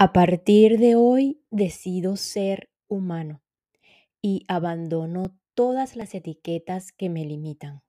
A 0.00 0.12
partir 0.12 0.78
de 0.78 0.94
hoy 0.94 1.40
decido 1.50 2.14
ser 2.14 2.70
humano 2.86 3.42
y 4.22 4.44
abandono 4.46 5.36
todas 5.54 5.96
las 5.96 6.14
etiquetas 6.14 6.92
que 6.92 7.08
me 7.08 7.24
limitan. 7.24 7.82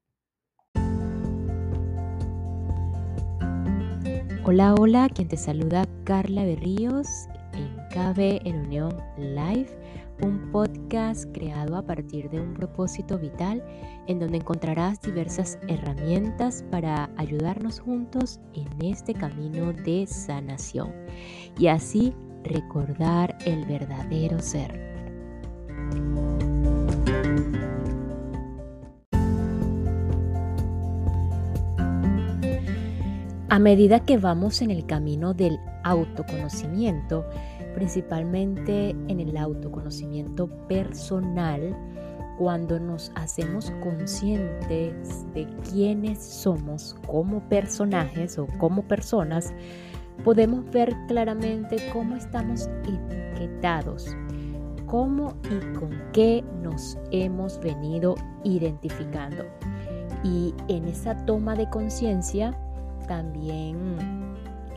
Hola, 4.43 4.73
hola, 4.73 5.07
quien 5.13 5.27
te 5.27 5.37
saluda 5.37 5.85
Carla 6.03 6.45
Berríos 6.45 7.07
en 7.54 7.77
KB 7.89 8.41
en 8.44 8.55
Unión 8.66 8.98
Live, 9.16 9.70
un 10.23 10.52
podcast 10.52 11.32
creado 11.32 11.78
a 11.78 11.86
partir 11.86 12.32
de 12.32 12.41
un 12.41 12.55
propósito 12.55 13.20
vital 13.20 13.64
en 14.07 14.18
donde 14.18 14.38
encontrarás 14.38 15.00
diversas 15.00 15.60
herramientas 15.68 16.66
para 16.71 17.12
ayudarnos 17.18 17.80
juntos 17.80 18.39
en 18.55 18.68
este 18.84 19.14
camino 19.14 19.73
de 19.73 20.07
sanación 20.07 20.91
y 21.60 21.68
así 21.68 22.14
recordar 22.44 23.38
el 23.46 23.66
verdadero 23.66 24.40
ser. 24.40 24.90
A 33.50 33.59
medida 33.59 34.00
que 34.05 34.17
vamos 34.17 34.62
en 34.62 34.72
el 34.72 34.86
camino 34.86 35.34
del 35.34 35.59
autoconocimiento, 35.84 37.26
principalmente 37.76 38.91
en 38.91 39.20
el 39.20 39.36
autoconocimiento 39.36 40.48
personal, 40.67 41.76
cuando 42.38 42.80
nos 42.80 43.12
hacemos 43.16 43.72
conscientes 43.81 45.26
de 45.34 45.45
quiénes 45.70 46.23
somos 46.23 46.95
como 47.05 47.41
personajes 47.50 48.38
o 48.38 48.48
como 48.59 48.84
personas, 48.84 49.53
podemos 50.23 50.70
ver 50.72 50.96
claramente 51.08 51.78
cómo 51.94 52.16
estamos 52.16 52.70
etiquetados, 52.84 54.16
cómo 54.86 55.36
y 55.44 55.78
con 55.78 55.92
qué 56.14 56.44
nos 56.61 56.98
hemos 57.11 57.59
venido 57.59 58.16
identificando. 58.44 59.45
Y 60.23 60.53
en 60.67 60.88
esa 60.88 61.16
toma 61.26 61.56
de 61.56 61.70
conciencia 61.70 62.58
también 63.08 63.98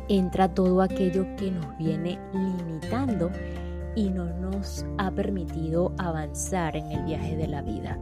entra 0.08 0.48
todo 0.48 0.82
aquello 0.82 1.26
que 1.36 1.50
nos 1.50 1.76
viene 1.78 2.18
limitando 2.32 3.30
y 3.94 4.10
no 4.10 4.24
nos 4.24 4.86
ha 4.98 5.10
permitido 5.10 5.92
avanzar 5.98 6.76
en 6.76 6.90
el 6.92 7.04
viaje 7.04 7.36
de 7.36 7.48
la 7.48 7.62
vida. 7.62 7.98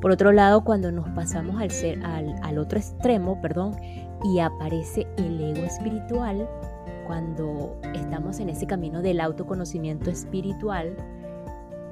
Por 0.00 0.12
otro 0.12 0.32
lado, 0.32 0.62
cuando 0.62 0.92
nos 0.92 1.08
pasamos 1.10 1.60
al, 1.60 1.70
ser, 1.70 2.04
al, 2.04 2.58
otro 2.58 2.78
extremo, 2.78 3.40
perdón, 3.40 3.74
y 4.24 4.38
aparece 4.38 5.06
el 5.16 5.40
ego 5.40 5.64
espiritual, 5.64 6.48
cuando 7.08 7.80
estamos 7.94 8.38
en 8.38 8.50
ese 8.50 8.66
camino 8.66 9.00
del 9.00 9.20
autoconocimiento 9.20 10.10
espiritual, 10.10 10.94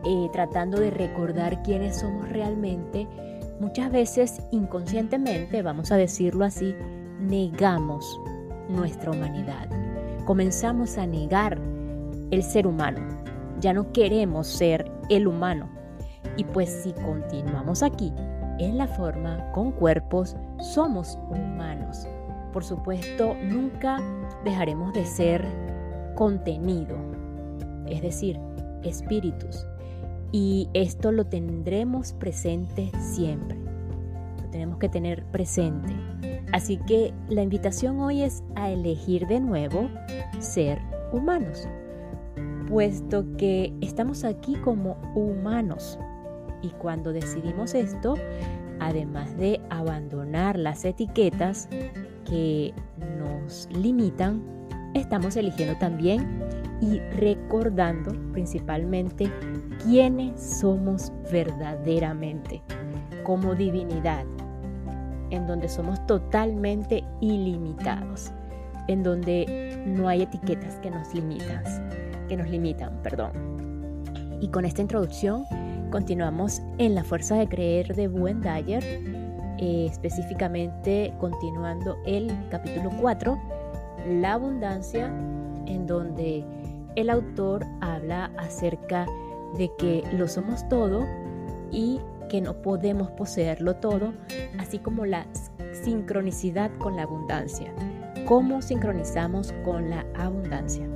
eh, 0.05 0.29
tratando 0.31 0.79
de 0.79 0.91
recordar 0.91 1.63
quiénes 1.63 2.01
somos 2.01 2.29
realmente, 2.29 3.09
muchas 3.59 3.91
veces 3.91 4.43
inconscientemente, 4.53 5.63
vamos 5.63 5.91
a 5.91 5.97
decirlo 5.97 6.45
así, 6.45 6.75
negamos 7.19 8.05
nuestra 8.69 9.11
humanidad. 9.11 9.69
Comenzamos 10.27 10.99
a 10.99 11.07
negar 11.07 11.59
el 12.31 12.43
ser 12.43 12.67
humano. 12.67 13.01
Ya 13.61 13.73
no 13.73 13.91
queremos 13.93 14.47
ser 14.47 14.85
el 15.09 15.27
humano. 15.27 15.71
Y 16.37 16.45
pues 16.45 16.69
si 16.69 16.93
continuamos 16.93 17.83
aquí, 17.83 18.13
en 18.59 18.77
la 18.77 18.87
forma, 18.87 19.51
con 19.53 19.73
cuerpos, 19.73 20.37
somos 20.61 21.19
humanos. 21.31 22.07
Por 22.57 22.65
supuesto, 22.65 23.35
nunca 23.35 23.99
dejaremos 24.43 24.95
de 24.95 25.05
ser 25.05 25.45
contenido, 26.15 26.97
es 27.87 28.01
decir, 28.01 28.41
espíritus. 28.83 29.67
Y 30.33 30.71
esto 30.73 31.13
lo 31.13 31.27
tendremos 31.27 32.15
presente 32.15 32.91
siempre. 32.99 33.59
Lo 34.43 34.49
tenemos 34.49 34.79
que 34.79 34.89
tener 34.89 35.27
presente. 35.27 35.93
Así 36.51 36.79
que 36.79 37.13
la 37.29 37.43
invitación 37.43 38.01
hoy 38.01 38.23
es 38.23 38.43
a 38.55 38.71
elegir 38.71 39.27
de 39.27 39.39
nuevo 39.39 39.91
ser 40.39 40.81
humanos, 41.13 41.69
puesto 42.71 43.37
que 43.37 43.75
estamos 43.83 44.25
aquí 44.25 44.55
como 44.55 44.97
humanos. 45.15 45.99
Y 46.63 46.71
cuando 46.71 47.13
decidimos 47.13 47.75
esto, 47.75 48.15
además 48.81 49.37
de 49.37 49.61
abandonar 49.69 50.59
las 50.59 50.87
etiquetas, 50.87 51.69
que 52.29 52.75
nos 53.19 53.69
limitan, 53.73 54.43
estamos 54.95 55.37
eligiendo 55.37 55.77
también 55.79 56.43
y 56.81 56.99
recordando 57.17 58.13
principalmente 58.33 59.31
quiénes 59.83 60.41
somos 60.41 61.13
verdaderamente 61.31 62.63
como 63.25 63.55
divinidad, 63.55 64.25
en 65.31 65.47
donde 65.47 65.69
somos 65.69 66.05
totalmente 66.07 67.03
ilimitados, 67.21 68.31
en 68.89 69.03
donde 69.03 69.83
no 69.87 70.09
hay 70.09 70.23
etiquetas 70.23 70.77
que 70.77 70.91
nos 70.91 71.13
limitan, 71.15 71.63
que 72.29 72.37
nos 72.37 72.49
limitan, 72.49 73.03
perdón. 73.03 73.31
Y 74.41 74.49
con 74.49 74.65
esta 74.65 74.83
introducción 74.83 75.45
continuamos 75.91 76.63
en 76.79 76.95
la 76.95 77.05
fuerza 77.05 77.37
de 77.37 77.49
creer 77.49 77.95
de 77.95 78.09
Buen 78.09 78.41
Dyer 78.43 79.26
eh, 79.59 79.87
específicamente 79.91 81.15
continuando 81.19 81.97
el 82.05 82.31
capítulo 82.51 82.91
4, 83.01 83.39
la 84.21 84.35
abundancia, 84.35 85.07
en 85.67 85.87
donde 85.87 86.45
el 86.95 87.11
autor 87.11 87.65
habla 87.81 88.31
acerca 88.39 89.07
de 89.57 89.71
que 89.79 90.03
lo 90.13 90.29
somos 90.29 90.69
todo 90.69 91.05
y 91.71 92.01
que 92.29 92.41
no 92.41 92.55
podemos 92.63 93.11
poseerlo 93.13 93.77
todo, 93.77 94.13
así 94.59 94.79
como 94.79 95.07
la 95.07 95.27
sincronicidad 95.85 96.71
con 96.79 96.97
la 96.97 97.03
abundancia. 97.03 97.73
¿Cómo 98.27 98.61
sincronizamos 98.61 99.53
con 99.65 99.91
la 99.91 100.05
abundancia? 100.17 100.89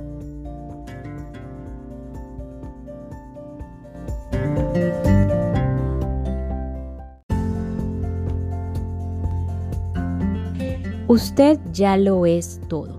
Usted 11.11 11.59
ya 11.73 11.97
lo 11.97 12.25
es 12.25 12.61
todo. 12.69 12.97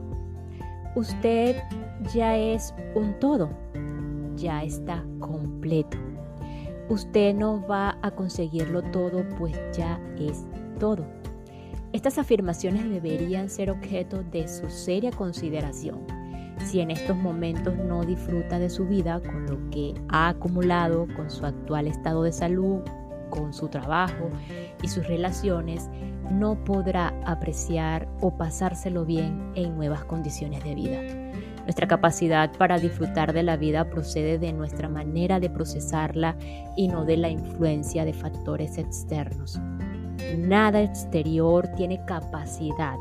Usted 0.94 1.56
ya 2.12 2.36
es 2.36 2.74
un 2.94 3.18
todo. 3.18 3.48
Ya 4.36 4.62
está 4.64 5.02
completo. 5.18 5.96
Usted 6.90 7.34
no 7.34 7.66
va 7.66 7.96
a 8.02 8.10
conseguirlo 8.10 8.82
todo, 8.82 9.26
pues 9.38 9.58
ya 9.74 9.98
es 10.18 10.44
todo. 10.78 11.06
Estas 11.94 12.18
afirmaciones 12.18 12.90
deberían 12.90 13.48
ser 13.48 13.70
objeto 13.70 14.22
de 14.24 14.46
su 14.46 14.68
seria 14.68 15.10
consideración. 15.10 16.00
Si 16.66 16.80
en 16.80 16.90
estos 16.90 17.16
momentos 17.16 17.74
no 17.78 18.04
disfruta 18.04 18.58
de 18.58 18.68
su 18.68 18.84
vida 18.84 19.20
con 19.20 19.46
lo 19.46 19.70
que 19.70 19.94
ha 20.10 20.28
acumulado, 20.28 21.08
con 21.16 21.30
su 21.30 21.46
actual 21.46 21.86
estado 21.86 22.24
de 22.24 22.32
salud, 22.32 22.82
con 23.30 23.54
su 23.54 23.68
trabajo 23.68 24.28
y 24.82 24.88
sus 24.88 25.06
relaciones, 25.06 25.88
no 26.30 26.62
podrá 26.64 27.14
apreciar 27.24 28.08
o 28.20 28.36
pasárselo 28.36 29.04
bien 29.04 29.52
en 29.54 29.76
nuevas 29.76 30.04
condiciones 30.04 30.62
de 30.64 30.74
vida. 30.74 31.00
Nuestra 31.62 31.86
capacidad 31.86 32.50
para 32.56 32.78
disfrutar 32.78 33.32
de 33.32 33.44
la 33.44 33.56
vida 33.56 33.88
procede 33.88 34.38
de 34.38 34.52
nuestra 34.52 34.88
manera 34.88 35.38
de 35.38 35.48
procesarla 35.48 36.36
y 36.76 36.88
no 36.88 37.04
de 37.04 37.16
la 37.16 37.28
influencia 37.28 38.04
de 38.04 38.12
factores 38.12 38.78
externos. 38.78 39.60
Nada 40.36 40.82
exterior 40.82 41.68
tiene 41.76 42.04
capacidad 42.04 42.96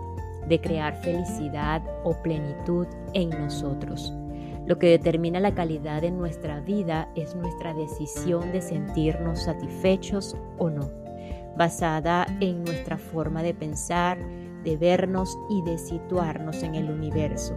de 0.47 0.59
crear 0.59 0.95
felicidad 1.01 1.81
o 2.03 2.13
plenitud 2.21 2.85
en 3.13 3.29
nosotros. 3.29 4.13
Lo 4.67 4.77
que 4.77 4.89
determina 4.89 5.39
la 5.39 5.55
calidad 5.55 6.01
de 6.01 6.11
nuestra 6.11 6.59
vida 6.59 7.09
es 7.15 7.35
nuestra 7.35 7.73
decisión 7.73 8.51
de 8.51 8.61
sentirnos 8.61 9.43
satisfechos 9.43 10.35
o 10.59 10.69
no 10.69 11.01
basada 11.57 12.25
en 12.39 12.63
nuestra 12.63 12.97
forma 12.97 13.43
de 13.43 13.53
pensar, 13.53 14.17
de 14.63 14.77
vernos 14.77 15.37
y 15.49 15.61
de 15.63 15.77
situarnos 15.77 16.63
en 16.63 16.75
el 16.75 16.89
universo. 16.89 17.55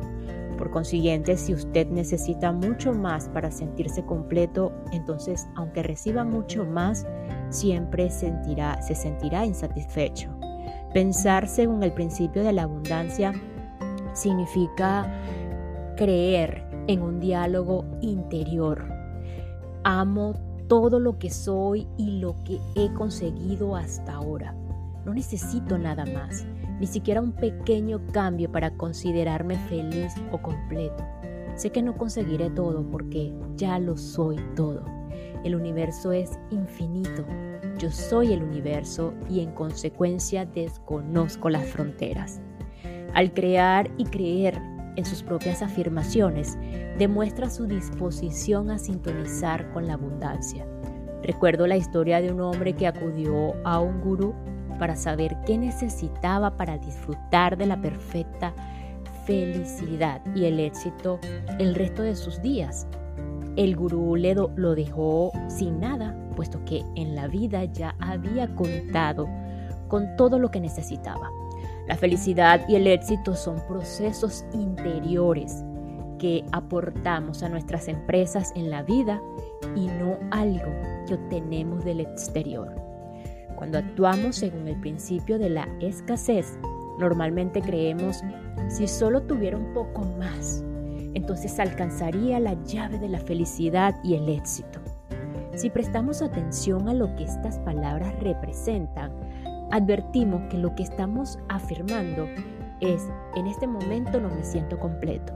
Por 0.56 0.70
consiguiente, 0.70 1.36
si 1.36 1.52
usted 1.52 1.88
necesita 1.88 2.52
mucho 2.52 2.92
más 2.92 3.28
para 3.28 3.50
sentirse 3.50 4.04
completo, 4.04 4.72
entonces 4.92 5.48
aunque 5.56 5.82
reciba 5.82 6.24
mucho 6.24 6.64
más, 6.64 7.06
siempre 7.50 8.08
se 8.10 8.94
sentirá 8.94 9.46
insatisfecho. 9.46 10.30
Pensar 10.92 11.48
según 11.48 11.82
el 11.82 11.92
principio 11.92 12.44
de 12.44 12.52
la 12.52 12.62
abundancia 12.62 13.32
significa 14.12 15.12
creer 15.96 16.64
en 16.86 17.02
un 17.02 17.18
diálogo 17.18 17.84
interior. 18.00 18.88
Amo 19.82 20.34
todo 20.68 21.00
lo 21.00 21.18
que 21.18 21.30
soy 21.30 21.86
y 21.96 22.20
lo 22.20 22.36
que 22.44 22.60
he 22.74 22.92
conseguido 22.94 23.76
hasta 23.76 24.14
ahora. 24.14 24.54
No 25.04 25.12
necesito 25.12 25.76
nada 25.78 26.04
más, 26.06 26.46
ni 26.80 26.86
siquiera 26.86 27.20
un 27.20 27.32
pequeño 27.32 28.00
cambio 28.12 28.50
para 28.50 28.76
considerarme 28.76 29.56
feliz 29.68 30.14
o 30.32 30.40
completo. 30.40 31.04
Sé 31.56 31.70
que 31.70 31.82
no 31.82 31.96
conseguiré 31.96 32.50
todo 32.50 32.82
porque 32.90 33.32
ya 33.56 33.78
lo 33.78 33.96
soy 33.96 34.36
todo. 34.56 34.82
El 35.44 35.54
universo 35.54 36.12
es 36.12 36.38
infinito. 36.50 37.24
Yo 37.78 37.90
soy 37.90 38.32
el 38.32 38.42
universo 38.42 39.12
y 39.28 39.40
en 39.40 39.52
consecuencia 39.52 40.46
desconozco 40.46 41.50
las 41.50 41.66
fronteras. 41.66 42.40
Al 43.12 43.32
crear 43.32 43.90
y 43.98 44.04
creer 44.04 44.60
en 44.96 45.04
sus 45.04 45.22
propias 45.22 45.62
afirmaciones, 45.62 46.56
demuestra 46.98 47.50
su 47.50 47.66
disposición 47.66 48.70
a 48.70 48.78
sintonizar 48.78 49.72
con 49.72 49.86
la 49.86 49.94
abundancia. 49.94 50.66
Recuerdo 51.22 51.66
la 51.66 51.76
historia 51.76 52.20
de 52.20 52.32
un 52.32 52.40
hombre 52.40 52.74
que 52.74 52.86
acudió 52.86 53.54
a 53.64 53.80
un 53.80 54.00
gurú 54.00 54.34
para 54.78 54.96
saber 54.96 55.36
qué 55.46 55.56
necesitaba 55.56 56.56
para 56.56 56.78
disfrutar 56.78 57.56
de 57.56 57.66
la 57.66 57.80
perfecta 57.80 58.52
felicidad 59.24 60.20
y 60.34 60.44
el 60.44 60.60
éxito 60.60 61.18
el 61.58 61.74
resto 61.74 62.02
de 62.02 62.14
sus 62.14 62.42
días. 62.42 62.86
El 63.56 63.76
gurú 63.76 64.16
le 64.16 64.34
lo 64.34 64.74
dejó 64.74 65.32
sin 65.48 65.80
nada, 65.80 66.14
puesto 66.36 66.64
que 66.64 66.84
en 66.96 67.14
la 67.14 67.28
vida 67.28 67.64
ya 67.64 67.94
había 68.00 68.54
contado 68.54 69.28
con 69.88 70.16
todo 70.16 70.38
lo 70.38 70.50
que 70.50 70.60
necesitaba. 70.60 71.30
La 71.86 71.96
felicidad 71.96 72.66
y 72.68 72.76
el 72.76 72.86
éxito 72.86 73.36
son 73.36 73.60
procesos 73.68 74.44
interiores 74.52 75.62
que 76.18 76.44
aportamos 76.52 77.42
a 77.42 77.48
nuestras 77.48 77.88
empresas 77.88 78.52
en 78.56 78.70
la 78.70 78.82
vida 78.82 79.20
y 79.76 79.86
no 79.88 80.18
algo 80.30 80.72
que 81.06 81.14
obtenemos 81.14 81.84
del 81.84 82.00
exterior. 82.00 82.74
Cuando 83.56 83.78
actuamos 83.78 84.36
según 84.36 84.66
el 84.68 84.80
principio 84.80 85.38
de 85.38 85.50
la 85.50 85.68
escasez, 85.80 86.58
normalmente 86.98 87.60
creemos, 87.60 88.22
si 88.68 88.88
solo 88.88 89.22
tuviera 89.22 89.58
un 89.58 89.74
poco 89.74 90.02
más, 90.18 90.64
entonces 91.12 91.58
alcanzaría 91.60 92.40
la 92.40 92.54
llave 92.64 92.98
de 92.98 93.08
la 93.08 93.20
felicidad 93.20 93.94
y 94.02 94.14
el 94.14 94.28
éxito. 94.28 94.80
Si 95.54 95.70
prestamos 95.70 96.20
atención 96.22 96.88
a 96.88 96.94
lo 96.94 97.14
que 97.14 97.24
estas 97.24 97.58
palabras 97.60 98.18
representan, 98.20 99.12
advertimos 99.70 100.42
que 100.50 100.58
lo 100.58 100.74
que 100.74 100.82
estamos 100.82 101.38
afirmando 101.48 102.26
es, 102.80 103.08
en 103.36 103.46
este 103.46 103.66
momento 103.66 104.20
no 104.20 104.28
me 104.28 104.44
siento 104.44 104.78
completo. 104.78 105.32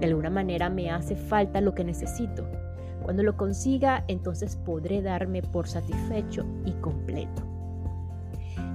De 0.00 0.06
alguna 0.06 0.30
manera 0.30 0.68
me 0.68 0.90
hace 0.90 1.16
falta 1.16 1.60
lo 1.60 1.74
que 1.74 1.84
necesito. 1.84 2.46
Cuando 3.02 3.22
lo 3.22 3.36
consiga, 3.36 4.04
entonces 4.08 4.56
podré 4.56 5.00
darme 5.00 5.42
por 5.42 5.68
satisfecho 5.68 6.44
y 6.64 6.72
completo. 6.72 7.42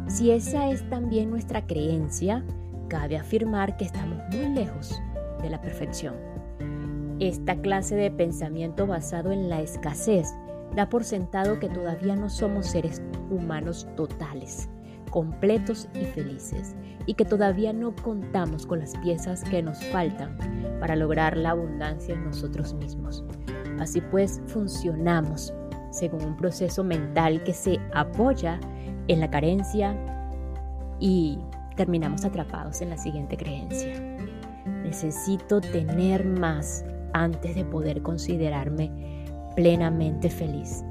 Si 0.07 0.31
esa 0.31 0.69
es 0.69 0.89
también 0.89 1.29
nuestra 1.29 1.65
creencia, 1.65 2.43
cabe 2.87 3.17
afirmar 3.17 3.77
que 3.77 3.85
estamos 3.85 4.19
muy 4.33 4.49
lejos 4.49 5.01
de 5.41 5.49
la 5.49 5.61
perfección. 5.61 6.15
Esta 7.19 7.55
clase 7.55 7.95
de 7.95 8.11
pensamiento 8.11 8.87
basado 8.87 9.31
en 9.31 9.49
la 9.49 9.61
escasez 9.61 10.27
da 10.75 10.89
por 10.89 11.03
sentado 11.03 11.59
que 11.59 11.69
todavía 11.69 12.15
no 12.15 12.29
somos 12.29 12.67
seres 12.67 13.01
humanos 13.29 13.87
totales, 13.95 14.69
completos 15.11 15.87
y 15.93 16.05
felices, 16.05 16.75
y 17.05 17.13
que 17.13 17.25
todavía 17.25 17.73
no 17.73 17.95
contamos 17.95 18.65
con 18.65 18.79
las 18.79 18.97
piezas 18.97 19.43
que 19.43 19.61
nos 19.61 19.83
faltan 19.85 20.37
para 20.79 20.95
lograr 20.95 21.37
la 21.37 21.51
abundancia 21.51 22.15
en 22.15 22.23
nosotros 22.25 22.73
mismos. 22.73 23.23
Así 23.79 24.01
pues, 24.01 24.41
funcionamos 24.47 25.53
según 25.91 26.23
un 26.23 26.37
proceso 26.37 26.83
mental 26.83 27.43
que 27.43 27.53
se 27.53 27.79
apoya 27.93 28.59
en 29.07 29.19
la 29.19 29.29
carencia 29.29 29.95
y 30.99 31.37
terminamos 31.75 32.25
atrapados 32.25 32.81
en 32.81 32.89
la 32.89 32.97
siguiente 32.97 33.37
creencia. 33.37 33.99
Necesito 34.83 35.61
tener 35.61 36.25
más 36.25 36.85
antes 37.13 37.55
de 37.55 37.65
poder 37.65 38.01
considerarme 38.01 38.91
plenamente 39.55 40.29
feliz. 40.29 40.83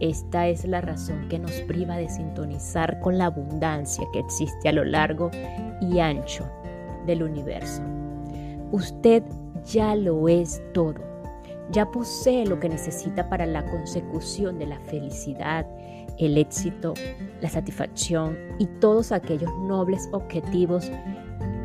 Esta 0.00 0.48
es 0.48 0.64
la 0.64 0.80
razón 0.80 1.28
que 1.28 1.38
nos 1.38 1.52
priva 1.62 1.96
de 1.96 2.08
sintonizar 2.08 3.00
con 3.00 3.16
la 3.16 3.26
abundancia 3.26 4.04
que 4.12 4.18
existe 4.18 4.68
a 4.68 4.72
lo 4.72 4.84
largo 4.84 5.30
y 5.80 6.00
ancho 6.00 6.44
del 7.06 7.22
universo. 7.22 7.82
Usted 8.72 9.22
ya 9.64 9.94
lo 9.94 10.28
es 10.28 10.62
todo. 10.72 10.96
Ya 11.70 11.90
posee 11.90 12.44
lo 12.46 12.60
que 12.60 12.68
necesita 12.68 13.28
para 13.28 13.46
la 13.46 13.64
consecución 13.64 14.58
de 14.58 14.66
la 14.66 14.78
felicidad, 14.80 15.66
el 16.18 16.36
éxito, 16.36 16.94
la 17.40 17.48
satisfacción 17.48 18.36
y 18.58 18.66
todos 18.66 19.12
aquellos 19.12 19.50
nobles 19.60 20.08
objetivos 20.12 20.90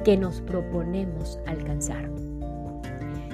que 0.06 0.16
nos 0.16 0.42
proponemos 0.42 1.40
alcanzar. 1.46 2.10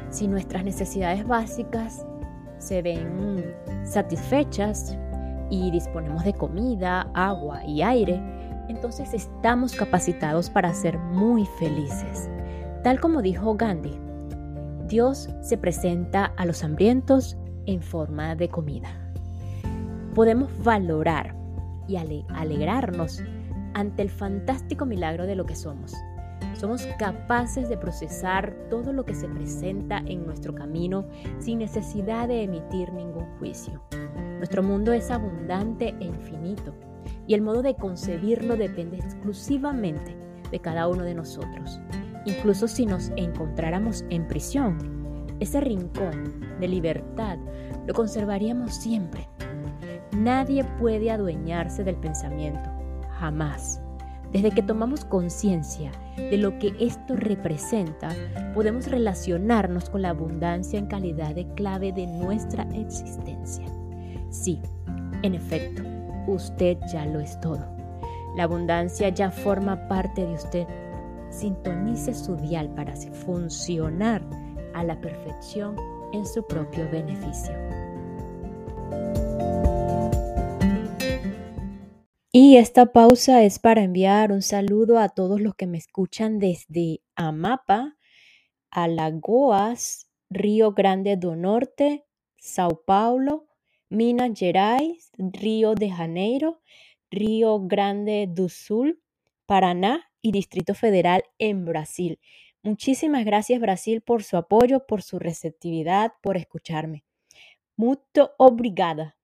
Si 0.09 0.27
nuestras 0.27 0.63
necesidades 0.63 1.27
básicas 1.27 2.05
se 2.57 2.81
ven 2.81 3.55
satisfechas 3.83 4.97
y 5.49 5.71
disponemos 5.71 6.23
de 6.23 6.33
comida, 6.33 7.09
agua 7.13 7.63
y 7.65 7.81
aire, 7.81 8.21
entonces 8.67 9.13
estamos 9.13 9.75
capacitados 9.75 10.49
para 10.49 10.73
ser 10.73 10.97
muy 10.97 11.45
felices. 11.59 12.29
Tal 12.83 12.99
como 12.99 13.21
dijo 13.21 13.55
Gandhi, 13.55 13.97
Dios 14.87 15.29
se 15.41 15.57
presenta 15.57 16.25
a 16.37 16.45
los 16.45 16.63
hambrientos 16.63 17.37
en 17.65 17.81
forma 17.81 18.35
de 18.35 18.49
comida 18.49 19.05
podemos 20.15 20.49
valorar 20.63 21.35
y 21.87 21.97
alegrarnos 21.97 23.21
ante 23.75 24.01
el 24.01 24.09
fantástico 24.09 24.85
milagro 24.85 25.27
de 25.27 25.35
lo 25.35 25.45
que 25.45 25.55
somos. 25.55 25.93
Somos 26.53 26.85
capaces 26.97 27.69
de 27.69 27.77
procesar 27.77 28.55
todo 28.69 28.93
lo 28.93 29.03
que 29.05 29.13
se 29.13 29.27
presenta 29.27 29.97
en 30.05 30.25
nuestro 30.25 30.55
camino 30.55 31.05
sin 31.39 31.59
necesidad 31.59 32.27
de 32.27 32.43
emitir 32.43 32.93
ningún 32.93 33.25
juicio. 33.37 33.81
Nuestro 34.37 34.63
mundo 34.63 34.93
es 34.93 35.11
abundante 35.11 35.95
e 35.99 36.05
infinito 36.05 36.73
y 37.27 37.33
el 37.33 37.41
modo 37.41 37.61
de 37.61 37.75
concebirlo 37.75 38.55
depende 38.55 38.97
exclusivamente 38.97 40.15
de 40.51 40.59
cada 40.59 40.87
uno 40.87 41.03
de 41.03 41.13
nosotros. 41.13 41.79
Incluso 42.25 42.67
si 42.67 42.85
nos 42.85 43.11
encontráramos 43.15 44.05
en 44.09 44.27
prisión, 44.27 44.77
ese 45.39 45.59
rincón 45.61 46.41
de 46.59 46.67
libertad 46.67 47.37
lo 47.85 47.93
conservaríamos 47.93 48.73
siempre 48.73 49.27
Nadie 50.17 50.63
puede 50.79 51.11
adueñarse 51.11 51.83
del 51.83 51.97
pensamiento, 51.97 52.69
jamás. 53.19 53.81
Desde 54.31 54.51
que 54.51 54.61
tomamos 54.61 55.05
conciencia 55.05 55.91
de 56.17 56.37
lo 56.37 56.57
que 56.59 56.73
esto 56.79 57.15
representa, 57.15 58.09
podemos 58.53 58.87
relacionarnos 58.87 59.89
con 59.89 60.01
la 60.01 60.09
abundancia 60.09 60.79
en 60.79 60.87
calidad 60.87 61.35
de 61.35 61.47
clave 61.55 61.91
de 61.91 62.07
nuestra 62.07 62.63
existencia. 62.73 63.65
Sí, 64.29 64.61
en 65.21 65.35
efecto, 65.35 65.83
usted 66.27 66.77
ya 66.91 67.05
lo 67.05 67.19
es 67.19 67.39
todo. 67.39 67.65
La 68.35 68.43
abundancia 68.43 69.09
ya 69.09 69.31
forma 69.31 69.87
parte 69.87 70.25
de 70.25 70.33
usted. 70.33 70.67
Sintonice 71.29 72.13
su 72.13 72.35
dial 72.35 72.69
para 72.75 72.95
funcionar 72.95 74.21
a 74.73 74.83
la 74.83 74.99
perfección 74.99 75.75
en 76.11 76.25
su 76.25 76.45
propio 76.45 76.89
beneficio. 76.91 77.53
Y 82.37 82.57
esta 82.57 82.91
pausa 82.91 83.43
es 83.43 83.59
para 83.59 83.81
enviar 83.81 84.33
un 84.33 84.41
saludo 84.41 84.99
a 84.99 85.07
todos 85.07 85.39
los 85.39 85.55
que 85.55 85.67
me 85.67 85.77
escuchan 85.77 86.37
desde 86.37 86.99
Amapa, 87.15 87.95
Alagoas, 88.69 90.09
Río 90.29 90.73
Grande 90.73 91.15
do 91.15 91.37
Norte, 91.37 92.03
Sao 92.35 92.81
Paulo, 92.85 93.47
Minas 93.87 94.37
Gerais, 94.37 95.11
Río 95.17 95.75
de 95.75 95.89
Janeiro, 95.89 96.59
Río 97.09 97.61
Grande 97.61 98.27
do 98.29 98.49
Sul, 98.49 99.01
Paraná 99.45 100.03
y 100.21 100.33
Distrito 100.33 100.73
Federal 100.75 101.23
en 101.39 101.63
Brasil. 101.63 102.19
Muchísimas 102.63 103.23
gracias 103.23 103.61
Brasil 103.61 104.01
por 104.01 104.23
su 104.23 104.35
apoyo, 104.35 104.85
por 104.85 105.03
su 105.03 105.19
receptividad, 105.19 106.11
por 106.21 106.35
escucharme. 106.35 107.05
Muito 107.77 108.33
obrigada. 108.37 109.15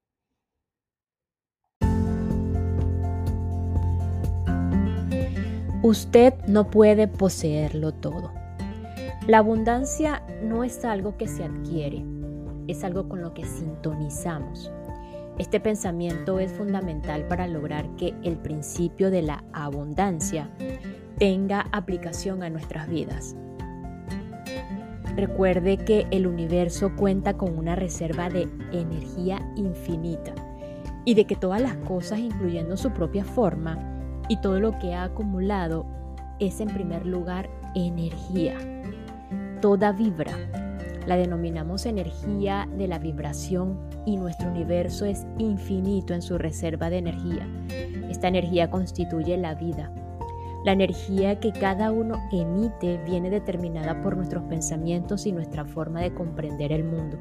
Usted 5.84 6.36
no 6.46 6.70
puede 6.70 7.08
poseerlo 7.08 7.92
todo. 7.92 8.32
La 9.26 9.40
abundancia 9.40 10.22
no 10.44 10.64
es 10.64 10.86
algo 10.86 11.18
que 11.18 11.28
se 11.28 11.44
adquiere, 11.44 12.06
es 12.68 12.84
algo 12.84 13.10
con 13.10 13.22
lo 13.22 13.34
que 13.34 13.48
sintonizamos. 13.48 14.72
Este 15.40 15.60
pensamiento 15.60 16.40
es 16.40 16.52
fundamental 16.52 17.28
para 17.28 17.48
lograr 17.48 17.96
que 17.96 18.14
el 18.22 18.38
principio 18.38 19.10
de 19.10 19.24
la 19.24 19.44
abundancia 19.54 20.52
tenga 21.18 21.66
aplicación 21.72 22.44
a 22.44 22.52
nuestras 22.52 22.88
vidas. 22.88 23.36
Recuerde 25.16 25.78
que 25.78 26.06
el 26.12 26.28
universo 26.28 26.96
cuenta 26.96 27.38
con 27.38 27.58
una 27.58 27.76
reserva 27.76 28.30
de 28.30 28.48
energía 28.72 29.52
infinita 29.56 30.36
y 31.06 31.16
de 31.16 31.26
que 31.26 31.36
todas 31.36 31.60
las 31.60 31.76
cosas, 31.78 32.20
incluyendo 32.20 32.78
su 32.78 32.92
propia 32.92 33.26
forma, 33.26 33.91
y 34.32 34.38
todo 34.38 34.62
lo 34.62 34.80
que 34.80 34.94
ha 34.94 35.04
acumulado 35.04 35.86
es 36.40 36.62
en 36.62 36.70
primer 36.70 37.06
lugar 37.06 37.50
energía. 37.76 38.56
Toda 39.60 39.92
vibra. 39.92 40.32
La 41.06 41.18
denominamos 41.18 41.86
energía 41.86 42.66
de 42.78 42.88
la 42.88 42.98
vibración 42.98 43.78
y 44.06 44.16
nuestro 44.16 44.50
universo 44.50 45.04
es 45.04 45.28
infinito 45.38 46.14
en 46.14 46.22
su 46.22 46.38
reserva 46.38 46.90
de 46.90 47.00
energía. 47.00 47.46
Esta 48.10 48.30
energía 48.30 48.72
constituye 48.72 49.36
la 49.36 49.54
vida. 49.54 49.92
La 50.64 50.72
energía 50.72 51.42
que 51.42 51.52
cada 51.52 51.92
uno 51.92 52.16
emite 52.32 53.04
viene 53.04 53.30
determinada 53.30 54.02
por 54.02 54.16
nuestros 54.16 54.44
pensamientos 54.44 55.26
y 55.26 55.34
nuestra 55.34 55.66
forma 55.66 56.00
de 56.00 56.14
comprender 56.14 56.72
el 56.72 56.86
mundo. 56.86 57.18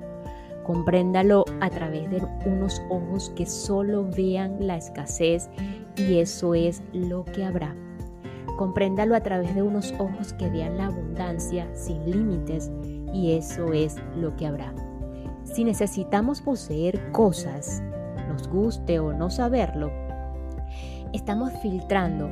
Compréndalo 0.65 1.45
a 1.61 1.71
través 1.71 2.11
de 2.11 2.23
unos 2.47 2.83
ojos 2.91 3.33
que 3.35 3.47
solo 3.47 4.09
vean 4.17 4.57
la 4.61 4.77
escasez 4.77 5.49
y 5.97 6.19
eso 6.19 6.55
es 6.55 6.83
lo 6.93 7.25
que 7.25 7.45
habrá. 7.45 7.75
Compréndalo 8.57 9.17
a 9.17 9.21
través 9.21 9.55
de 9.55 9.63
unos 9.63 9.93
ojos 9.99 10.35
que 10.35 10.49
vean 10.49 10.77
la 10.77 10.87
abundancia 10.87 11.69
sin 11.75 12.05
límites 12.11 12.71
y 13.13 13.33
eso 13.33 13.73
es 13.73 13.97
lo 14.17 14.37
que 14.37 14.47
habrá. 14.47 14.75
Si 15.45 15.65
necesitamos 15.65 16.43
poseer 16.43 17.11
cosas, 17.11 17.83
nos 18.29 18.47
guste 18.49 19.01
o 19.01 19.13
no 19.13 19.31
saberlo, 19.31 19.91
estamos 21.13 21.53
filtrando 21.63 22.31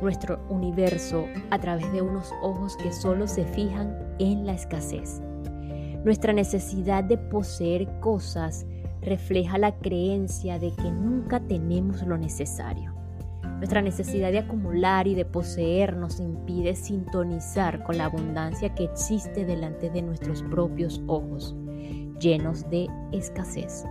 nuestro 0.00 0.40
universo 0.48 1.26
a 1.50 1.58
través 1.58 1.90
de 1.92 2.02
unos 2.02 2.32
ojos 2.42 2.76
que 2.76 2.92
solo 2.92 3.26
se 3.26 3.44
fijan 3.44 3.96
en 4.18 4.46
la 4.46 4.54
escasez. 4.54 5.20
Nuestra 6.04 6.34
necesidad 6.34 7.02
de 7.02 7.16
poseer 7.16 7.88
cosas 8.00 8.66
refleja 9.00 9.56
la 9.56 9.78
creencia 9.78 10.58
de 10.58 10.70
que 10.72 10.90
nunca 10.90 11.40
tenemos 11.40 12.02
lo 12.06 12.18
necesario. 12.18 12.94
Nuestra 13.56 13.80
necesidad 13.80 14.30
de 14.30 14.40
acumular 14.40 15.06
y 15.06 15.14
de 15.14 15.24
poseer 15.24 15.96
nos 15.96 16.20
impide 16.20 16.76
sintonizar 16.76 17.82
con 17.84 17.96
la 17.96 18.04
abundancia 18.04 18.74
que 18.74 18.84
existe 18.84 19.46
delante 19.46 19.88
de 19.88 20.02
nuestros 20.02 20.42
propios 20.42 21.00
ojos, 21.06 21.56
llenos 22.20 22.68
de 22.68 22.86
escasez. 23.12 23.86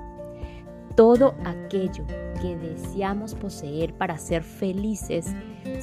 Todo 0.95 1.33
aquello 1.43 2.05
que 2.39 2.55
deseamos 2.57 3.33
poseer 3.33 3.95
para 3.95 4.19
ser 4.19 4.43
felices 4.43 5.33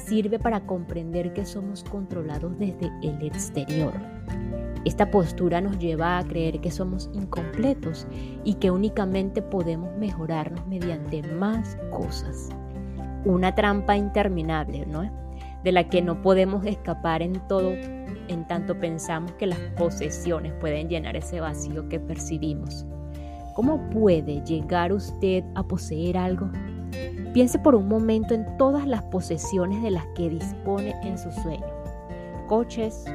sirve 0.05 0.39
para 0.39 0.61
comprender 0.61 1.33
que 1.33 1.45
somos 1.45 1.83
controlados 1.83 2.57
desde 2.57 2.89
el 3.03 3.21
exterior. 3.21 3.93
Esta 4.85 5.11
postura 5.11 5.61
nos 5.61 5.77
lleva 5.77 6.17
a 6.17 6.23
creer 6.23 6.59
que 6.59 6.71
somos 6.71 7.09
incompletos 7.13 8.07
y 8.43 8.55
que 8.55 8.71
únicamente 8.71 9.41
podemos 9.41 9.95
mejorarnos 9.97 10.65
mediante 10.67 11.21
más 11.23 11.77
cosas 11.91 12.49
una 13.25 13.53
trampa 13.53 13.95
interminable, 13.95 14.85
¿no? 14.85 15.09
De 15.63 15.71
la 15.71 15.87
que 15.89 16.01
no 16.01 16.21
podemos 16.21 16.65
escapar 16.65 17.21
en 17.21 17.33
todo, 17.47 17.71
en 17.71 18.47
tanto 18.47 18.79
pensamos 18.79 19.31
que 19.33 19.47
las 19.47 19.59
posesiones 19.77 20.53
pueden 20.53 20.89
llenar 20.89 21.15
ese 21.15 21.39
vacío 21.39 21.87
que 21.87 21.99
percibimos. 21.99 22.85
¿Cómo 23.55 23.89
puede 23.89 24.41
llegar 24.43 24.91
usted 24.91 25.43
a 25.55 25.63
poseer 25.63 26.17
algo? 26.17 26.49
Piense 27.33 27.59
por 27.59 27.75
un 27.75 27.87
momento 27.87 28.33
en 28.33 28.45
todas 28.57 28.87
las 28.87 29.03
posesiones 29.03 29.81
de 29.83 29.91
las 29.91 30.05
que 30.15 30.29
dispone 30.29 30.95
en 31.03 31.17
su 31.17 31.31
sueño. 31.31 31.65
Coches, 32.47 33.05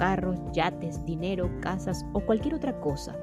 carros, 0.00 0.38
yates, 0.54 1.04
dinero, 1.04 1.50
casas 1.60 2.06
o 2.14 2.20
cualquier 2.20 2.54
otra 2.54 2.80
cosa. 2.80 3.14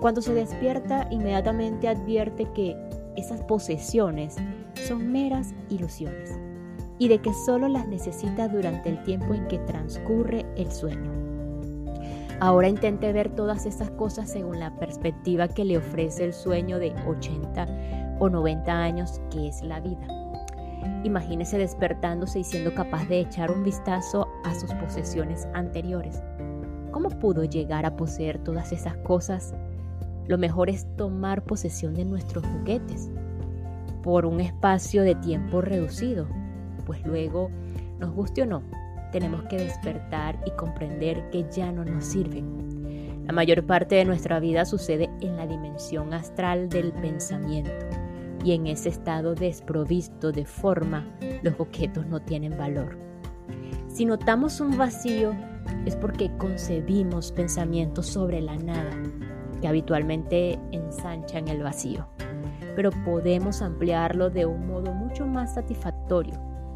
Cuando 0.00 0.22
se 0.22 0.32
despierta, 0.32 1.06
inmediatamente 1.10 1.88
advierte 1.88 2.46
que 2.54 2.74
esas 3.16 3.42
posesiones 3.42 4.36
son 4.88 5.12
meras 5.12 5.52
ilusiones 5.68 6.38
y 6.98 7.08
de 7.08 7.18
que 7.18 7.34
solo 7.44 7.68
las 7.68 7.86
necesita 7.86 8.48
durante 8.48 8.88
el 8.88 9.02
tiempo 9.02 9.34
en 9.34 9.46
que 9.48 9.58
transcurre 9.58 10.46
el 10.56 10.72
sueño. 10.72 11.12
Ahora 12.40 12.68
intente 12.68 13.12
ver 13.12 13.34
todas 13.34 13.66
esas 13.66 13.90
cosas 13.90 14.30
según 14.30 14.58
la 14.58 14.74
perspectiva 14.78 15.48
que 15.48 15.66
le 15.66 15.76
ofrece 15.76 16.24
el 16.24 16.32
sueño 16.32 16.78
de 16.78 16.94
80 17.06 18.16
o 18.20 18.30
90 18.30 18.72
años 18.72 19.20
que 19.30 19.48
es 19.48 19.62
la 19.62 19.80
vida. 19.80 20.25
Imagínese 21.04 21.58
despertándose 21.58 22.40
y 22.40 22.44
siendo 22.44 22.74
capaz 22.74 23.06
de 23.08 23.20
echar 23.20 23.50
un 23.50 23.62
vistazo 23.62 24.28
a 24.44 24.54
sus 24.54 24.72
posesiones 24.74 25.46
anteriores. 25.54 26.22
¿Cómo 26.90 27.10
pudo 27.10 27.44
llegar 27.44 27.86
a 27.86 27.96
poseer 27.96 28.38
todas 28.38 28.72
esas 28.72 28.96
cosas? 28.98 29.54
Lo 30.26 30.38
mejor 30.38 30.70
es 30.70 30.86
tomar 30.96 31.44
posesión 31.44 31.94
de 31.94 32.04
nuestros 32.04 32.44
juguetes, 32.46 33.10
por 34.02 34.24
un 34.24 34.40
espacio 34.40 35.02
de 35.02 35.16
tiempo 35.16 35.60
reducido, 35.60 36.28
pues 36.86 37.04
luego, 37.04 37.50
nos 37.98 38.14
guste 38.14 38.42
o 38.42 38.46
no, 38.46 38.62
tenemos 39.10 39.42
que 39.44 39.56
despertar 39.56 40.38
y 40.46 40.52
comprender 40.52 41.28
que 41.30 41.44
ya 41.50 41.72
no 41.72 41.84
nos 41.84 42.04
sirven. 42.04 43.24
La 43.26 43.32
mayor 43.32 43.66
parte 43.66 43.96
de 43.96 44.04
nuestra 44.04 44.38
vida 44.38 44.64
sucede 44.64 45.10
en 45.20 45.36
la 45.36 45.48
dimensión 45.48 46.14
astral 46.14 46.68
del 46.68 46.92
pensamiento 46.92 47.72
y 48.46 48.52
en 48.52 48.68
ese 48.68 48.90
estado 48.90 49.34
desprovisto 49.34 50.30
de 50.30 50.44
forma 50.44 51.04
los 51.42 51.58
objetos 51.58 52.06
no 52.06 52.22
tienen 52.22 52.56
valor. 52.56 52.96
Si 53.88 54.04
notamos 54.04 54.60
un 54.60 54.78
vacío 54.78 55.34
es 55.84 55.96
porque 55.96 56.30
concebimos 56.38 57.32
pensamientos 57.32 58.06
sobre 58.06 58.40
la 58.40 58.56
nada 58.56 58.92
que 59.60 59.66
habitualmente 59.66 60.60
ensanchan 60.70 61.48
el 61.48 61.62
vacío 61.62 62.06
pero 62.76 62.90
podemos 63.04 63.62
ampliarlo 63.62 64.28
de 64.28 64.44
un 64.44 64.68
modo 64.68 64.92
mucho 64.92 65.26
más 65.26 65.54
satisfactorio, 65.54 66.34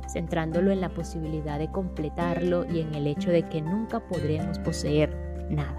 centrándolo 0.08 0.72
en 0.72 0.80
la 0.80 0.88
posibilidad 0.88 1.58
de 1.58 1.70
completarlo 1.70 2.64
y 2.64 2.80
en 2.80 2.94
el 2.94 3.06
hecho 3.06 3.30
de 3.30 3.42
que 3.42 3.60
nunca 3.60 4.00
podremos 4.00 4.58
poseer 4.60 5.14
nada. 5.50 5.78